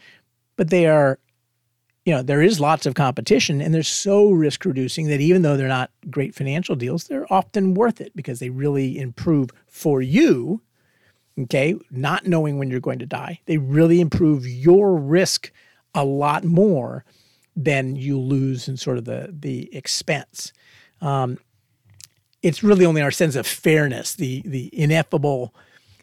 but 0.55 0.71
they 0.71 0.87
are, 0.87 1.19
you 2.05 2.13
know, 2.15 2.23
there 2.23 2.41
is 2.41 2.59
lots 2.59 2.87
of 2.87 2.95
competition 2.95 3.61
and 3.61 3.71
they're 3.71 3.83
so 3.83 4.31
risk 4.31 4.65
reducing 4.65 5.09
that 5.09 5.21
even 5.21 5.43
though 5.43 5.55
they're 5.55 5.67
not 5.67 5.91
great 6.09 6.33
financial 6.33 6.75
deals, 6.75 7.03
they're 7.03 7.31
often 7.31 7.75
worth 7.75 8.01
it 8.01 8.15
because 8.15 8.39
they 8.39 8.49
really 8.49 8.97
improve 8.97 9.51
for 9.67 10.01
you 10.01 10.59
okay, 11.43 11.75
not 11.91 12.27
knowing 12.27 12.57
when 12.57 12.69
you're 12.69 12.79
going 12.79 12.99
to 12.99 13.05
die. 13.05 13.39
They 13.45 13.57
really 13.57 14.01
improve 14.01 14.47
your 14.47 14.95
risk 14.95 15.51
a 15.93 16.03
lot 16.03 16.43
more 16.43 17.05
than 17.55 17.95
you 17.95 18.19
lose 18.19 18.67
in 18.67 18.77
sort 18.77 18.97
of 18.97 19.05
the 19.05 19.33
the 19.37 19.73
expense. 19.75 20.53
Um, 21.01 21.37
it's 22.41 22.63
really 22.63 22.85
only 22.85 23.01
our 23.01 23.11
sense 23.11 23.35
of 23.35 23.45
fairness, 23.45 24.13
the 24.13 24.41
the 24.45 24.69
ineffable. 24.73 25.53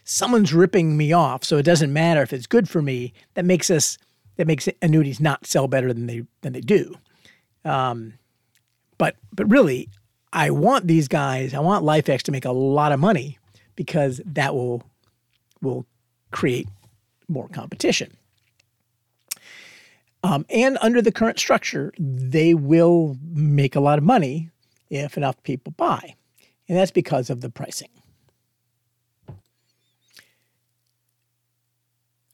Someone's 0.05 0.55
ripping 0.55 0.97
me 0.97 1.13
off, 1.13 1.45
so 1.45 1.57
it 1.57 1.65
doesn't 1.65 1.93
matter 1.93 2.23
if 2.23 2.33
it's 2.33 2.47
good 2.47 2.69
for 2.69 2.81
me. 2.81 3.13
That 3.35 3.45
makes 3.45 3.71
us 3.71 3.99
that 4.37 4.47
makes 4.47 4.69
annuities 4.83 5.21
not 5.21 5.47
sell 5.47 5.67
better 5.67 5.93
than 5.93 6.07
they 6.07 6.23
than 6.43 6.53
they 6.53 6.61
do. 6.61 6.95
Um, 7.65 8.15
but 8.99 9.17
but 9.33 9.51
really, 9.51 9.89
I 10.33 10.51
want 10.51 10.87
these 10.87 11.09
guys. 11.09 11.55
I 11.55 11.61
want 11.61 11.85
LifeX 11.85 12.23
to 12.23 12.33
make 12.33 12.45
a 12.45 12.53
lot 12.53 12.93
of 12.93 13.01
money 13.01 13.39
because 13.75 14.21
that 14.25 14.55
will 14.55 14.83
will 15.63 15.87
create 16.31 16.69
more 17.29 17.49
competition. 17.49 18.17
Um, 20.23 20.45
and 20.51 20.77
under 20.81 21.01
the 21.01 21.13
current 21.13 21.39
structure, 21.39 21.93
they 21.99 22.55
will 22.55 23.17
make 23.23 23.77
a 23.77 23.81
lot 23.81 23.99
of 23.99 24.05
money 24.05 24.51
if 24.91 25.17
enough 25.17 25.41
people 25.43 25.73
buy. 25.77 26.15
And 26.69 26.77
that's 26.77 26.91
because 26.91 27.31
of 27.31 27.41
the 27.41 27.51
pricing. 27.51 27.91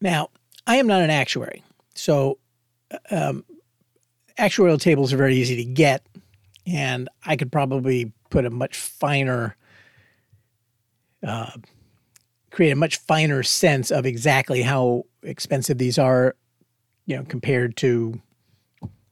Now, 0.00 0.30
I 0.66 0.76
am 0.76 0.86
not 0.86 1.02
an 1.02 1.10
actuary. 1.10 1.62
So, 1.94 2.38
um, 3.10 3.44
actuarial 4.38 4.80
tables 4.80 5.12
are 5.12 5.18
very 5.18 5.36
easy 5.36 5.56
to 5.56 5.64
get. 5.64 6.04
And 6.66 7.08
I 7.26 7.36
could 7.36 7.52
probably 7.52 8.12
put 8.30 8.46
a 8.46 8.50
much 8.50 8.76
finer 8.76 9.56
uh, 11.26 11.50
create 12.52 12.70
a 12.70 12.76
much 12.76 12.98
finer 12.98 13.42
sense 13.42 13.90
of 13.90 14.06
exactly 14.06 14.62
how 14.62 15.04
expensive 15.22 15.78
these 15.78 15.98
are, 15.98 16.36
you 17.06 17.16
know, 17.16 17.24
compared 17.24 17.76
to, 17.78 18.20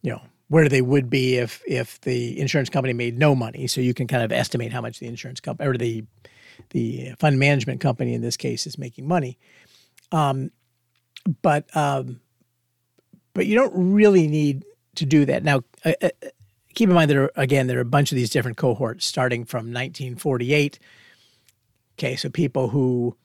you 0.03 0.13
know, 0.13 0.23
where 0.49 0.69
they 0.69 0.83
would 0.83 1.09
be 1.09 1.37
if 1.37 1.63
if 1.67 2.01
the 2.03 2.39
insurance 2.39 2.69
company 2.69 2.93
made 2.93 3.19
no 3.19 3.35
money. 3.35 3.67
So 3.67 3.81
you 3.81 3.95
can 3.95 4.07
kind 4.07 4.23
of 4.23 4.31
estimate 4.31 4.73
how 4.73 4.81
much 4.81 5.01
the 5.01 5.07
insurance 5.07 5.41
company 5.41 5.69
or 5.69 5.77
the 5.77 6.05
the 6.71 7.15
fund 7.19 7.39
management 7.39 7.81
company 7.81 8.15
in 8.15 8.21
this 8.21 8.37
case 8.37 8.67
is 8.67 8.77
making 8.77 9.09
money. 9.09 9.39
Um, 10.13 10.51
but 11.43 11.75
um, 11.75 12.21
but 13.33 13.47
you 13.47 13.55
don't 13.55 13.73
really 13.75 14.27
need 14.27 14.65
to 14.97 15.07
do 15.07 15.25
that 15.25 15.45
now. 15.45 15.63
Uh, 15.85 15.93
uh, 16.03 16.11
keep 16.75 16.89
in 16.89 16.95
mind 16.95 17.11
that 17.11 17.17
are, 17.17 17.31
again 17.37 17.69
there 17.69 17.79
are 17.79 17.83
a 17.83 17.87
bunch 17.87 18.13
of 18.13 18.17
these 18.17 18.31
different 18.31 18.59
cohorts 18.59 19.07
starting 19.07 19.45
from 19.45 19.67
1948. 19.67 20.79
Okay, 21.99 22.17
so 22.17 22.29
people 22.29 22.69
who 22.69 23.17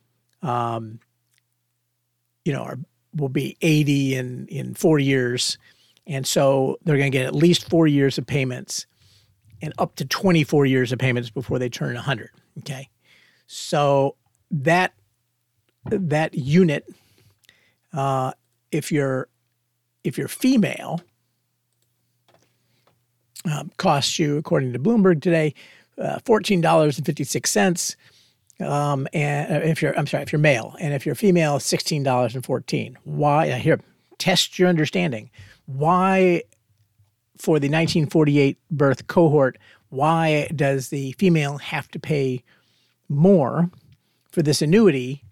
um, 0.42 1.00
you 2.44 2.54
know, 2.54 2.64
are, 2.64 2.80
will 3.16 3.30
be 3.30 3.58
80 3.62 4.16
in, 4.16 4.48
in 4.48 4.74
four 4.74 5.00
years. 5.00 5.58
And 6.08 6.26
so 6.26 6.78
they're 6.84 6.98
going 6.98 7.12
to 7.12 7.18
get 7.18 7.26
at 7.26 7.36
least 7.36 7.70
four 7.70 7.88
years 7.88 8.18
of 8.18 8.28
payments 8.28 8.86
and 9.62 9.74
up 9.78 9.96
to 9.96 10.06
24 10.06 10.66
years 10.66 10.92
of 10.92 11.00
payments 11.00 11.30
before 11.30 11.60
they 11.60 11.70
turn 11.70 11.96
100. 11.96 12.30
Okay. 12.60 12.90
So 13.48 14.16
that, 14.52 14.94
that 15.86 16.36
unit, 16.36 16.86
uh, 17.94 18.34
if 18.72 18.92
you're, 18.92 19.28
if 20.04 20.18
you're 20.18 20.28
female, 20.28 21.02
um, 23.52 23.72
costs 23.78 24.20
you, 24.20 24.38
according 24.38 24.74
to 24.74 24.80
Bloomberg 24.80 25.22
today, 25.22 25.54
uh, 25.98 26.20
$14.56. 26.26 27.96
Um, 28.60 29.08
and 29.14 29.52
uh, 29.52 29.66
if 29.66 29.82
you're, 29.82 29.98
I'm 29.98 30.08
sorry, 30.08 30.24
if 30.24 30.32
you're 30.32 30.40
male, 30.40 30.76
and 30.80 30.94
if 30.94 31.06
you're 31.06 31.16
female, 31.16 31.60
sixteen 31.60 32.04
dollars 32.04 32.36
and 32.36 32.46
fourteen. 32.46 32.98
Why? 33.04 33.52
Here, 33.60 33.80
test 34.18 34.58
your 34.58 34.70
understanding. 34.70 35.30
Why, 35.66 36.44
for 37.38 37.60
the 37.60 37.68
1948 37.68 38.58
birth 38.72 39.08
cohort, 39.08 39.58
why 39.90 40.48
does 40.56 40.90
the 40.90 41.14
female 41.14 41.58
have 41.58 41.90
to 41.90 42.00
pay 42.00 42.44
more 43.10 43.70
for 44.32 44.42
this 44.42 44.62
annuity 44.62 45.24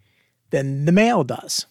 than 0.50 0.86
the 0.86 0.92
male 0.92 1.24
does? 1.24 1.66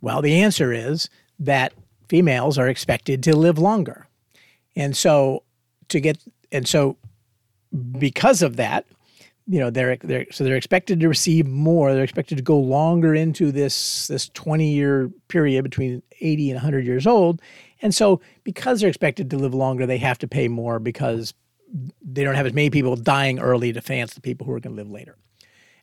Well, 0.00 0.22
the 0.22 0.40
answer 0.40 0.72
is 0.72 1.08
that 1.38 1.72
females 2.08 2.58
are 2.58 2.68
expected 2.68 3.22
to 3.24 3.36
live 3.36 3.58
longer. 3.58 4.06
And 4.74 4.96
so 4.96 5.42
to 5.88 6.00
get 6.00 6.18
and 6.52 6.68
so 6.68 6.96
because 7.98 8.42
of 8.42 8.56
that, 8.56 8.86
you 9.46 9.60
know, 9.60 9.70
they're 9.70 9.96
they're 9.96 10.26
so 10.32 10.44
they're 10.44 10.56
expected 10.56 11.00
to 11.00 11.08
receive 11.08 11.46
more. 11.46 11.92
They're 11.94 12.02
expected 12.02 12.36
to 12.36 12.42
go 12.42 12.58
longer 12.58 13.14
into 13.14 13.52
this 13.52 14.08
this 14.08 14.28
20 14.30 14.72
year 14.72 15.10
period 15.28 15.62
between 15.62 16.02
80 16.20 16.50
and 16.50 16.56
100 16.56 16.84
years 16.84 17.06
old. 17.06 17.40
And 17.82 17.94
so 17.94 18.20
because 18.42 18.80
they're 18.80 18.88
expected 18.88 19.30
to 19.30 19.38
live 19.38 19.54
longer, 19.54 19.86
they 19.86 19.98
have 19.98 20.18
to 20.18 20.28
pay 20.28 20.48
more 20.48 20.78
because 20.78 21.34
they 22.02 22.24
don't 22.24 22.34
have 22.34 22.46
as 22.46 22.52
many 22.52 22.70
people 22.70 22.96
dying 22.96 23.38
early 23.38 23.72
to 23.72 23.80
finance 23.80 24.14
the 24.14 24.20
people 24.20 24.46
who 24.46 24.52
are 24.52 24.60
going 24.60 24.74
to 24.74 24.82
live 24.82 24.90
later. 24.90 25.16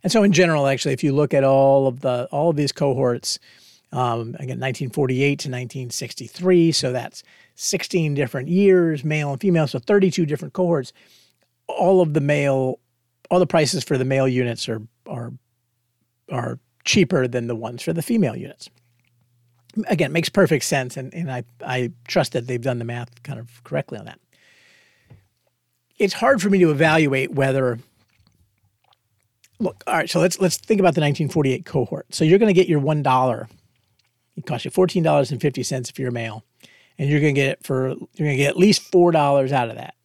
And 0.02 0.12
so, 0.12 0.24
in 0.24 0.34
general, 0.34 0.68
actually, 0.68 0.94
if 0.94 1.04
you 1.04 1.14
look 1.14 1.34
at 1.34 1.44
all 1.44 1.88
of 1.88 2.02
the 2.02 2.28
all 2.32 2.50
of 2.50 2.58
these 2.58 2.72
cohorts, 2.72 3.40
um, 3.92 4.36
again, 4.36 4.60
1948 4.60 5.40
to 5.40 5.50
1963, 5.50 6.72
so 6.74 6.92
that's 6.92 7.24
16 7.56 8.14
different 8.14 8.50
years, 8.50 9.04
male 9.04 9.32
and 9.32 9.40
female, 9.40 9.68
so 9.68 9.80
32 9.80 10.26
different 10.26 10.54
cohorts. 10.54 10.92
All 11.68 12.02
of 12.02 12.14
the 12.14 12.20
male, 12.20 12.80
all 13.30 13.40
the 13.40 13.48
prices 13.48 13.84
for 13.84 13.98
the 13.98 14.06
male 14.06 14.28
units 14.28 14.68
are 14.70 14.82
are 15.08 15.34
are 16.32 16.60
cheaper 16.86 17.28
than 17.28 17.48
the 17.48 17.56
ones 17.56 17.82
for 17.82 17.94
the 17.94 18.02
female 18.02 18.36
units. 18.36 18.70
Again, 19.88 20.12
makes 20.12 20.30
perfect 20.30 20.66
sense, 20.66 20.98
and, 20.98 21.14
and 21.14 21.32
I, 21.32 21.44
I 21.66 21.92
trust 22.08 22.34
that 22.34 22.46
they've 22.46 22.62
done 22.62 22.78
the 22.78 22.86
math 22.86 23.24
kind 23.24 23.40
of 23.40 23.64
correctly 23.64 23.98
on 23.98 24.06
that. 24.06 24.20
It's 25.98 26.14
hard 26.14 26.42
for 26.42 26.50
me 26.50 26.60
to 26.60 26.70
evaluate 26.70 27.32
whether 27.32 27.80
look, 29.60 29.84
all 29.88 29.96
right, 29.96 30.10
so 30.10 30.20
let's 30.20 30.40
let's 30.40 30.58
think 30.58 30.80
about 30.80 30.96
the 30.96 31.02
1948 31.02 31.66
cohort. 31.66 32.14
So 32.14 32.24
you're 32.24 32.40
going 32.40 32.54
to 32.54 32.60
get 32.60 32.68
your 32.68 32.80
one 32.80 33.02
dollar. 33.02 33.48
It 34.36 34.46
costs 34.46 34.66
you 34.66 34.72
fourteen 34.72 35.04
dollars 35.04 35.32
and 35.32 35.42
fifty 35.42 35.64
cents 35.64 35.90
if 35.90 35.98
you're 35.98 36.12
male, 36.12 36.44
and 36.98 37.10
you're 37.10 37.22
going 37.22 37.34
to 37.36 37.42
get 37.42 37.50
it 37.52 37.64
for 37.64 37.90
you're 38.16 38.30
to 38.30 38.36
get 38.36 38.50
at 38.50 38.58
least 38.58 38.82
four 38.82 39.12
dollars 39.12 39.52
out 39.52 39.70
of 39.70 39.76
that. 39.76 39.96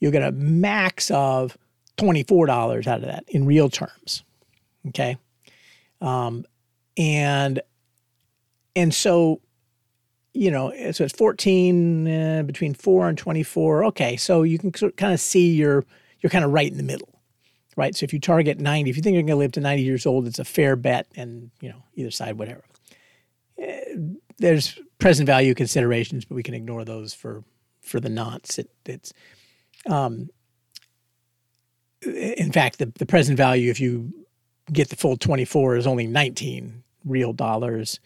You'll 0.00 0.12
get 0.12 0.22
a 0.22 0.32
max 0.32 1.10
of 1.10 1.56
twenty 1.96 2.22
four 2.22 2.46
dollars 2.46 2.86
out 2.86 3.00
of 3.00 3.06
that 3.06 3.24
in 3.28 3.46
real 3.46 3.68
terms. 3.68 4.22
Okay, 4.88 5.16
um, 6.00 6.44
and 6.96 7.60
and 8.74 8.92
so 8.94 9.40
you 10.34 10.50
know 10.50 10.72
so 10.92 11.04
it's 11.04 11.12
14 11.12 12.08
uh, 12.08 12.42
between 12.44 12.72
4 12.72 13.10
and 13.10 13.18
24 13.18 13.84
okay 13.84 14.16
so 14.16 14.44
you 14.44 14.58
can 14.58 14.72
kind 14.72 15.12
of 15.12 15.20
see 15.20 15.52
you're 15.52 15.84
you're 16.20 16.30
kind 16.30 16.42
of 16.42 16.50
right 16.52 16.70
in 16.70 16.78
the 16.78 16.82
middle 16.82 17.12
right? 17.76 17.94
So 17.94 18.04
if 18.04 18.12
you 18.12 18.20
target 18.20 18.58
90, 18.58 18.90
if 18.90 18.96
you 18.96 19.02
think 19.02 19.14
you're 19.14 19.22
going 19.22 19.30
to 19.32 19.36
live 19.36 19.52
to 19.52 19.60
90 19.60 19.82
years 19.82 20.06
old, 20.06 20.26
it's 20.26 20.38
a 20.38 20.44
fair 20.44 20.76
bet, 20.76 21.06
and 21.16 21.50
you 21.60 21.68
know 21.68 21.82
either 21.94 22.10
side, 22.10 22.38
whatever. 22.38 22.64
Eh, 23.58 23.94
there's 24.38 24.78
present 24.98 25.26
value 25.26 25.54
considerations, 25.54 26.24
but 26.24 26.34
we 26.34 26.42
can 26.42 26.54
ignore 26.54 26.84
those 26.84 27.14
for 27.14 27.44
for 27.80 28.00
the 28.00 28.08
nonce. 28.08 28.58
It, 28.58 28.70
it's, 28.86 29.12
um, 29.86 30.30
in 32.06 32.52
fact, 32.52 32.78
the 32.78 32.86
the 32.98 33.06
present 33.06 33.36
value 33.36 33.70
if 33.70 33.80
you 33.80 34.12
get 34.72 34.88
the 34.88 34.96
full 34.96 35.16
24 35.16 35.76
is 35.76 35.86
only 35.86 36.06
19 36.06 36.82
real 37.04 37.32
dollars, 37.32 38.00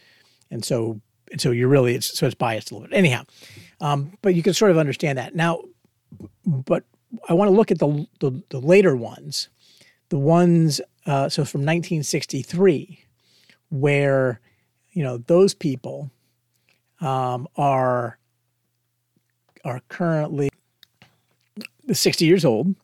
and 0.50 0.64
so 0.64 1.00
and 1.30 1.40
so 1.40 1.50
you're 1.50 1.68
really 1.68 1.94
it's 1.94 2.18
so 2.18 2.26
it's 2.26 2.34
biased 2.34 2.70
a 2.70 2.74
little 2.74 2.88
bit. 2.88 2.96
Anyhow, 2.96 3.24
um, 3.80 4.12
but 4.22 4.34
you 4.34 4.42
can 4.42 4.54
sort 4.54 4.70
of 4.70 4.78
understand 4.78 5.18
that 5.18 5.34
now. 5.34 5.60
But 6.46 6.84
I 7.28 7.34
want 7.34 7.50
to 7.50 7.54
look 7.54 7.70
at 7.70 7.78
the, 7.78 8.06
the, 8.20 8.42
the 8.48 8.60
later 8.60 8.96
ones 8.96 9.48
the 10.08 10.18
ones 10.18 10.80
uh, 11.06 11.28
so 11.28 11.44
from 11.44 11.60
1963 11.60 13.04
where 13.70 14.40
you 14.92 15.02
know 15.02 15.18
those 15.18 15.54
people 15.54 16.10
um, 17.00 17.48
are 17.56 18.18
are 19.64 19.80
currently 19.88 20.48
the 21.84 21.94
60 21.94 22.24
years 22.24 22.44
old 22.44 22.74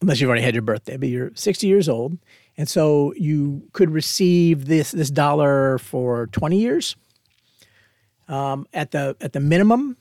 unless 0.00 0.20
you've 0.20 0.28
already 0.28 0.42
had 0.42 0.54
your 0.54 0.62
birthday 0.62 0.96
but 0.96 1.08
you're 1.08 1.30
60 1.34 1.66
years 1.66 1.88
old 1.88 2.18
and 2.56 2.68
so 2.68 3.12
you 3.16 3.62
could 3.72 3.90
receive 3.90 4.66
this 4.66 4.92
this 4.92 5.10
dollar 5.10 5.78
for 5.78 6.26
20 6.28 6.58
years 6.58 6.96
um, 8.28 8.66
at 8.72 8.90
the 8.90 9.16
at 9.20 9.32
the 9.32 9.40
minimum 9.40 9.96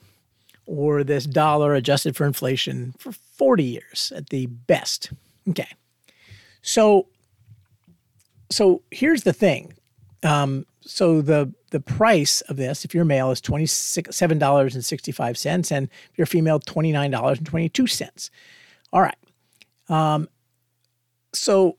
or 0.65 1.03
this 1.03 1.25
dollar 1.25 1.73
adjusted 1.73 2.15
for 2.15 2.25
inflation 2.25 2.93
for 2.97 3.12
40 3.12 3.63
years 3.63 4.13
at 4.15 4.29
the 4.29 4.45
best 4.45 5.12
okay 5.49 5.67
so, 6.63 7.08
so 8.49 8.82
here's 8.89 9.23
the 9.23 9.34
thing. 9.34 9.73
Um, 10.23 10.65
so 10.82 11.21
the 11.21 11.53
the 11.71 11.79
price 11.79 12.41
of 12.41 12.56
this, 12.56 12.86
if 12.86 12.95
you're 12.95 13.06
male, 13.06 13.29
is 13.32 13.41
twenty 13.41 13.65
seven 13.65 14.39
dollars 14.39 14.73
and 14.73 14.84
sixty 14.84 15.12
five 15.12 15.38
cents, 15.38 15.71
and 15.71 15.89
if 16.12 16.17
you're 16.17 16.25
female, 16.25 16.60
twenty 16.60 16.91
nine 16.91 17.12
dollars 17.12 17.38
and 17.38 17.45
twenty 17.45 17.69
two 17.69 17.86
cents. 17.86 18.32
All 18.91 19.01
right. 19.01 19.15
Um, 19.89 20.28
so 21.34 21.78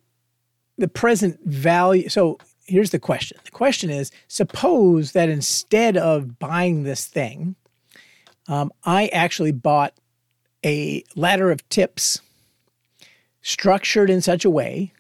the 0.79 0.89
present 0.89 1.41
value. 1.45 2.09
So 2.09 2.39
here's 2.67 2.91
the 2.91 2.99
question. 2.99 3.39
The 3.45 3.51
question 3.51 3.91
is: 3.91 4.11
Suppose 4.29 5.13
that 5.13 5.29
instead 5.29 5.97
of 5.97 6.39
buying 6.39 6.83
this 6.83 7.07
thing, 7.07 7.57
um, 8.49 8.73
I 8.85 9.07
actually 9.09 9.53
bought 9.53 9.95
a 10.65 11.05
ladder 11.15 11.51
of 11.51 11.69
TIPS 11.69 12.21
structured 13.43 14.11
in 14.11 14.21
such 14.23 14.45
a 14.45 14.51
way 14.51 14.93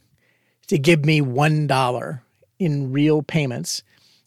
to 0.66 0.78
give 0.78 1.04
me 1.04 1.20
$1 1.20 2.20
in 2.58 2.92
real 2.92 3.22
payments 3.22 3.82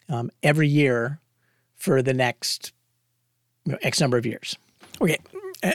um, 0.09 0.31
every 0.43 0.67
year 0.67 1.19
for 1.75 2.01
the 2.01 2.13
next 2.13 2.71
you 3.65 3.73
know, 3.73 3.77
X 3.81 4.01
number 4.01 4.17
of 4.17 4.25
years. 4.25 4.57
Okay, 4.99 5.17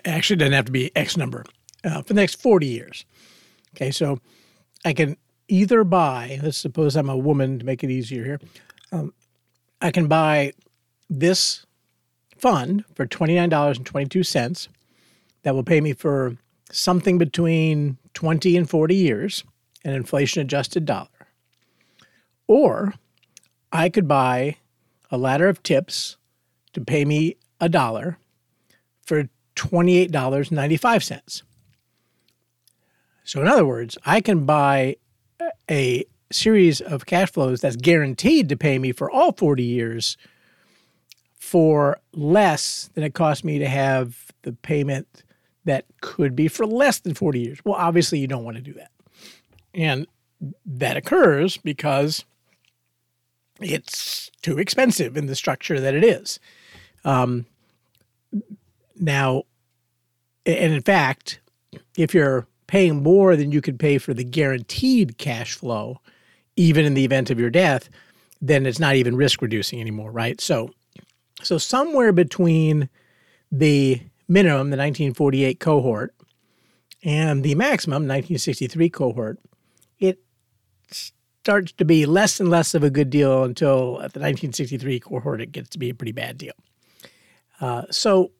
actually, 0.04 0.36
doesn't 0.36 0.52
have 0.52 0.64
to 0.64 0.72
be 0.72 0.94
X 0.96 1.16
number, 1.16 1.44
uh, 1.84 2.02
for 2.02 2.14
the 2.14 2.20
next 2.20 2.40
40 2.40 2.66
years. 2.66 3.04
Okay, 3.74 3.90
so 3.90 4.18
I 4.84 4.92
can 4.92 5.16
either 5.48 5.84
buy, 5.84 6.40
let's 6.42 6.58
suppose 6.58 6.96
I'm 6.96 7.08
a 7.08 7.16
woman 7.16 7.58
to 7.58 7.64
make 7.64 7.82
it 7.84 7.90
easier 7.90 8.24
here, 8.24 8.40
um, 8.92 9.12
I 9.80 9.90
can 9.90 10.06
buy 10.06 10.52
this 11.08 11.66
fund 12.38 12.84
for 12.94 13.06
$29.22 13.06 14.68
that 15.42 15.54
will 15.54 15.62
pay 15.62 15.80
me 15.80 15.92
for 15.92 16.36
something 16.70 17.18
between 17.18 17.98
20 18.14 18.56
and 18.56 18.68
40 18.68 18.94
years, 18.94 19.44
an 19.84 19.94
inflation 19.94 20.42
adjusted 20.42 20.84
dollar. 20.84 21.08
Or 22.46 22.94
I 23.72 23.88
could 23.88 24.06
buy 24.06 24.56
a 25.10 25.18
ladder 25.18 25.48
of 25.48 25.62
TIPS 25.62 26.16
to 26.72 26.80
pay 26.80 27.04
me 27.04 27.36
a 27.60 27.68
dollar 27.68 28.18
for 29.04 29.28
$28.95. 29.56 31.42
So, 33.32 33.40
in 33.40 33.48
other 33.48 33.64
words, 33.64 33.96
I 34.04 34.20
can 34.20 34.44
buy 34.44 34.96
a 35.70 36.04
series 36.30 36.82
of 36.82 37.06
cash 37.06 37.32
flows 37.32 37.62
that's 37.62 37.76
guaranteed 37.76 38.50
to 38.50 38.58
pay 38.58 38.78
me 38.78 38.92
for 38.92 39.10
all 39.10 39.32
40 39.32 39.62
years 39.62 40.18
for 41.38 41.98
less 42.12 42.90
than 42.92 43.04
it 43.04 43.14
cost 43.14 43.42
me 43.42 43.58
to 43.58 43.66
have 43.66 44.32
the 44.42 44.52
payment 44.52 45.24
that 45.64 45.86
could 46.02 46.36
be 46.36 46.46
for 46.46 46.66
less 46.66 46.98
than 46.98 47.14
40 47.14 47.40
years. 47.40 47.58
Well, 47.64 47.74
obviously, 47.74 48.18
you 48.18 48.26
don't 48.26 48.44
want 48.44 48.58
to 48.58 48.62
do 48.62 48.74
that. 48.74 48.90
And 49.72 50.06
that 50.66 50.98
occurs 50.98 51.56
because 51.56 52.26
it's 53.62 54.30
too 54.42 54.58
expensive 54.58 55.16
in 55.16 55.24
the 55.24 55.36
structure 55.36 55.80
that 55.80 55.94
it 55.94 56.04
is. 56.04 56.38
Um, 57.02 57.46
now, 58.94 59.44
and 60.44 60.74
in 60.74 60.82
fact, 60.82 61.40
if 61.96 62.12
you're 62.12 62.46
paying 62.72 63.02
more 63.02 63.36
than 63.36 63.52
you 63.52 63.60
could 63.60 63.78
pay 63.78 63.98
for 63.98 64.14
the 64.14 64.24
guaranteed 64.24 65.18
cash 65.18 65.52
flow, 65.52 66.00
even 66.56 66.86
in 66.86 66.94
the 66.94 67.04
event 67.04 67.28
of 67.28 67.38
your 67.38 67.50
death, 67.50 67.90
then 68.40 68.64
it's 68.64 68.78
not 68.78 68.94
even 68.96 69.14
risk 69.14 69.42
reducing 69.42 69.78
anymore, 69.78 70.10
right? 70.10 70.40
So, 70.40 70.70
So 71.42 71.58
somewhere 71.58 72.12
between 72.12 72.88
the 73.50 74.00
minimum, 74.26 74.70
the 74.70 74.78
1948 74.78 75.60
cohort, 75.60 76.14
and 77.04 77.42
the 77.42 77.54
maximum, 77.56 78.04
1963 78.04 78.88
cohort, 78.88 79.38
it 80.00 80.18
starts 80.90 81.72
to 81.72 81.84
be 81.84 82.06
less 82.06 82.40
and 82.40 82.48
less 82.48 82.74
of 82.74 82.82
a 82.82 82.88
good 82.88 83.10
deal 83.10 83.44
until 83.44 83.96
at 83.96 84.14
the 84.14 84.20
1963 84.20 84.98
cohort 85.00 85.42
it 85.42 85.52
gets 85.52 85.68
to 85.68 85.78
be 85.78 85.90
a 85.90 85.94
pretty 85.94 86.12
bad 86.12 86.38
deal. 86.38 86.54
Uh, 87.60 87.82
so 87.90 88.30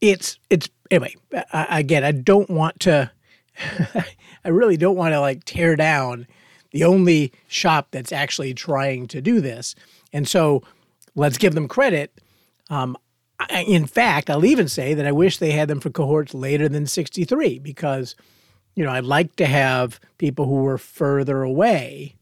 it's 0.00 0.38
it's 0.48 0.70
anyway. 0.90 1.14
I, 1.52 1.80
again, 1.80 2.04
I 2.04 2.12
don't 2.12 2.48
want 2.48 2.80
to. 2.80 3.10
I 4.44 4.48
really 4.48 4.76
don't 4.76 4.96
want 4.96 5.12
to 5.12 5.20
like 5.20 5.44
tear 5.44 5.76
down 5.76 6.26
the 6.72 6.84
only 6.84 7.32
shop 7.48 7.88
that's 7.90 8.12
actually 8.12 8.54
trying 8.54 9.06
to 9.08 9.20
do 9.20 9.40
this, 9.40 9.74
and 10.12 10.28
so 10.28 10.62
let's 11.14 11.38
give 11.38 11.54
them 11.54 11.68
credit. 11.68 12.20
Um, 12.70 12.96
I, 13.38 13.64
in 13.66 13.86
fact, 13.86 14.30
I'll 14.30 14.44
even 14.44 14.68
say 14.68 14.94
that 14.94 15.06
I 15.06 15.12
wish 15.12 15.38
they 15.38 15.52
had 15.52 15.68
them 15.68 15.80
for 15.80 15.90
cohorts 15.90 16.34
later 16.34 16.68
than 16.68 16.86
63 16.86 17.58
because, 17.58 18.14
you 18.74 18.84
know, 18.84 18.90
I'd 18.90 19.04
like 19.04 19.36
to 19.36 19.46
have 19.46 20.00
people 20.18 20.46
who 20.46 20.62
were 20.62 20.78
further 20.78 21.42
away 21.42 22.14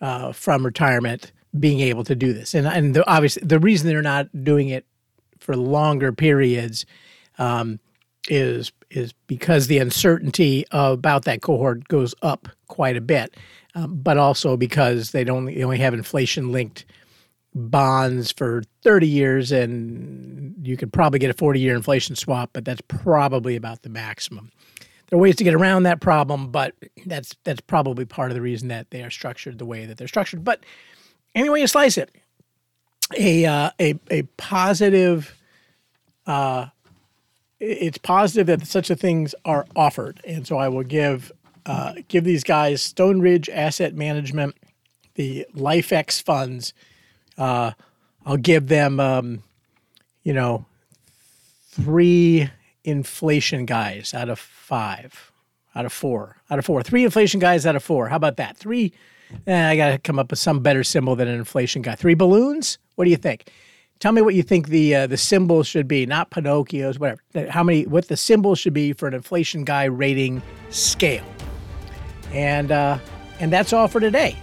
uh, 0.00 0.32
from 0.32 0.64
retirement 0.64 1.32
being 1.58 1.80
able 1.80 2.04
to 2.04 2.14
do 2.14 2.32
this. 2.32 2.54
And 2.54 2.66
and 2.66 2.94
the, 2.94 3.08
obviously 3.08 3.42
the 3.46 3.60
reason 3.60 3.88
they're 3.88 4.02
not 4.02 4.28
doing 4.44 4.68
it 4.68 4.86
for 5.38 5.56
longer 5.56 6.12
periods 6.12 6.86
um, 7.38 7.78
is 8.28 8.72
is 8.96 9.12
because 9.26 9.66
the 9.66 9.78
uncertainty 9.78 10.64
about 10.70 11.24
that 11.24 11.42
cohort 11.42 11.88
goes 11.88 12.14
up 12.22 12.48
quite 12.68 12.96
a 12.96 13.00
bit, 13.00 13.36
um, 13.74 14.00
but 14.02 14.18
also 14.18 14.56
because 14.56 15.10
they 15.10 15.24
don't 15.24 15.46
they 15.46 15.62
only 15.62 15.78
have 15.78 15.94
inflation 15.94 16.52
linked 16.52 16.84
bonds 17.54 18.32
for 18.32 18.62
30 18.82 19.06
years 19.06 19.52
and 19.52 20.66
you 20.66 20.76
could 20.76 20.90
probably 20.90 21.18
get 21.18 21.28
a 21.28 21.34
40 21.34 21.60
year 21.60 21.76
inflation 21.76 22.16
swap 22.16 22.48
but 22.54 22.64
that's 22.64 22.80
probably 22.88 23.56
about 23.56 23.82
the 23.82 23.90
maximum 23.90 24.50
there 25.12 25.18
are 25.18 25.22
ways 25.22 25.36
to 25.36 25.44
get 25.44 25.52
around 25.52 25.82
that 25.82 26.00
problem, 26.00 26.50
but 26.50 26.74
that's 27.04 27.36
that's 27.44 27.60
probably 27.60 28.06
part 28.06 28.30
of 28.30 28.34
the 28.34 28.40
reason 28.40 28.68
that 28.68 28.90
they 28.92 29.02
are 29.02 29.10
structured 29.10 29.58
the 29.58 29.66
way 29.66 29.84
that 29.84 29.98
they're 29.98 30.08
structured. 30.08 30.42
But 30.42 30.64
anyway, 31.34 31.60
you 31.60 31.66
slice 31.66 31.98
it, 31.98 32.10
a 33.18 33.44
uh, 33.44 33.70
a 33.78 34.00
a 34.10 34.22
positive. 34.38 35.36
Uh, 36.26 36.68
it's 37.62 37.98
positive 37.98 38.48
that 38.48 38.66
such 38.66 38.90
a 38.90 38.96
things 38.96 39.34
are 39.44 39.66
offered, 39.76 40.20
and 40.26 40.46
so 40.46 40.56
I 40.58 40.68
will 40.68 40.82
give 40.82 41.30
uh, 41.64 41.94
give 42.08 42.24
these 42.24 42.42
guys 42.42 42.82
Stone 42.82 43.20
Ridge 43.20 43.48
Asset 43.48 43.94
Management, 43.94 44.56
the 45.14 45.46
LifeX 45.54 46.20
funds. 46.20 46.74
Uh, 47.38 47.70
I'll 48.26 48.36
give 48.36 48.66
them, 48.66 48.98
um, 48.98 49.44
you 50.24 50.32
know, 50.32 50.66
three 51.68 52.50
inflation 52.82 53.64
guys 53.64 54.12
out 54.12 54.28
of 54.28 54.40
five, 54.40 55.30
out 55.76 55.84
of 55.84 55.92
four, 55.92 56.38
out 56.50 56.58
of 56.58 56.64
four, 56.64 56.82
three 56.82 57.04
inflation 57.04 57.38
guys 57.38 57.64
out 57.64 57.76
of 57.76 57.82
four. 57.84 58.08
How 58.08 58.16
about 58.16 58.38
that? 58.38 58.56
Three. 58.56 58.92
Eh, 59.46 59.70
I 59.70 59.76
got 59.76 59.90
to 59.92 59.98
come 59.98 60.18
up 60.18 60.30
with 60.30 60.40
some 60.40 60.60
better 60.60 60.82
symbol 60.82 61.14
than 61.14 61.28
an 61.28 61.36
inflation 61.36 61.80
guy. 61.80 61.94
Three 61.94 62.14
balloons. 62.14 62.78
What 62.96 63.04
do 63.04 63.10
you 63.10 63.16
think? 63.16 63.50
Tell 64.02 64.10
me 64.10 64.20
what 64.20 64.34
you 64.34 64.42
think 64.42 64.66
the 64.66 64.96
uh, 64.96 65.06
the 65.06 65.16
symbol 65.16 65.62
should 65.62 65.86
be, 65.86 66.06
not 66.06 66.30
Pinocchio's, 66.30 66.98
whatever. 66.98 67.22
How 67.48 67.62
many? 67.62 67.86
What 67.86 68.08
the 68.08 68.16
symbol 68.16 68.56
should 68.56 68.74
be 68.74 68.92
for 68.92 69.06
an 69.06 69.14
inflation 69.14 69.62
guy 69.62 69.84
rating 69.84 70.42
scale. 70.70 71.24
And 72.32 72.72
uh, 72.72 72.98
and 73.38 73.52
that's 73.52 73.72
all 73.72 73.86
for 73.86 74.00
today. 74.00 74.36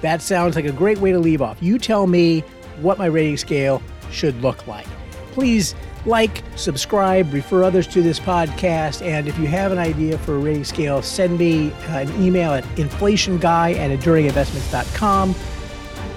That 0.00 0.20
sounds 0.20 0.56
like 0.56 0.64
a 0.64 0.72
great 0.72 0.98
way 0.98 1.12
to 1.12 1.20
leave 1.20 1.42
off. 1.42 1.62
You 1.62 1.78
tell 1.78 2.08
me 2.08 2.40
what 2.80 2.98
my 2.98 3.06
rating 3.06 3.36
scale 3.36 3.80
should 4.10 4.34
look 4.42 4.66
like. 4.66 4.88
Please 5.30 5.76
like, 6.06 6.42
subscribe, 6.56 7.32
refer 7.32 7.62
others 7.62 7.86
to 7.86 8.02
this 8.02 8.18
podcast. 8.18 9.00
And 9.00 9.28
if 9.28 9.38
you 9.38 9.46
have 9.46 9.70
an 9.70 9.78
idea 9.78 10.18
for 10.18 10.34
a 10.34 10.38
rating 10.38 10.64
scale, 10.64 11.02
send 11.02 11.38
me 11.38 11.70
an 11.86 12.10
email 12.20 12.52
at 12.52 12.64
inflationguy 12.74 13.76
at 13.76 13.96
enduringinvestments.com. 13.96 15.36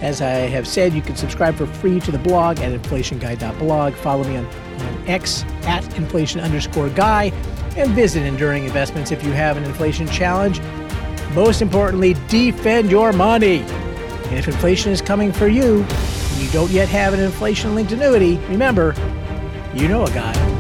As 0.02 0.22
I 0.22 0.30
have 0.30 0.68
said, 0.68 0.94
you 0.94 1.02
can 1.02 1.16
subscribe 1.16 1.56
for 1.56 1.66
free 1.66 2.00
to 2.02 2.12
the 2.12 2.20
blog 2.20 2.60
at 2.60 2.80
inflationguy.blog. 2.80 3.94
Follow 3.96 4.24
me 4.24 4.38
on, 4.38 4.46
on 4.46 5.08
X 5.08 5.44
at 5.64 5.98
inflation 5.98 6.40
underscore 6.40 6.90
guy 6.90 7.32
and 7.76 7.92
visit 7.92 8.24
Enduring 8.24 8.66
Investments 8.66 9.12
if 9.12 9.24
you 9.24 9.32
have 9.32 9.58
an 9.58 9.64
inflation 9.64 10.08
challenge. 10.08 10.62
Most 11.34 11.62
importantly, 11.62 12.16
defend 12.28 12.92
your 12.92 13.12
money. 13.12 13.60
And 13.60 14.34
if 14.34 14.48
inflation 14.48 14.92
is 14.92 15.02
coming 15.02 15.32
for 15.32 15.48
you, 15.48 15.84
and 15.84 16.42
you 16.42 16.50
don't 16.52 16.72
yet 16.72 16.90
have 16.90 17.14
an 17.14 17.20
inflation 17.20 17.74
linked 17.74 17.92
annuity, 17.92 18.38
remember, 18.50 18.94
you 19.74 19.88
know 19.88 20.06
a 20.06 20.10
guy. 20.12 20.57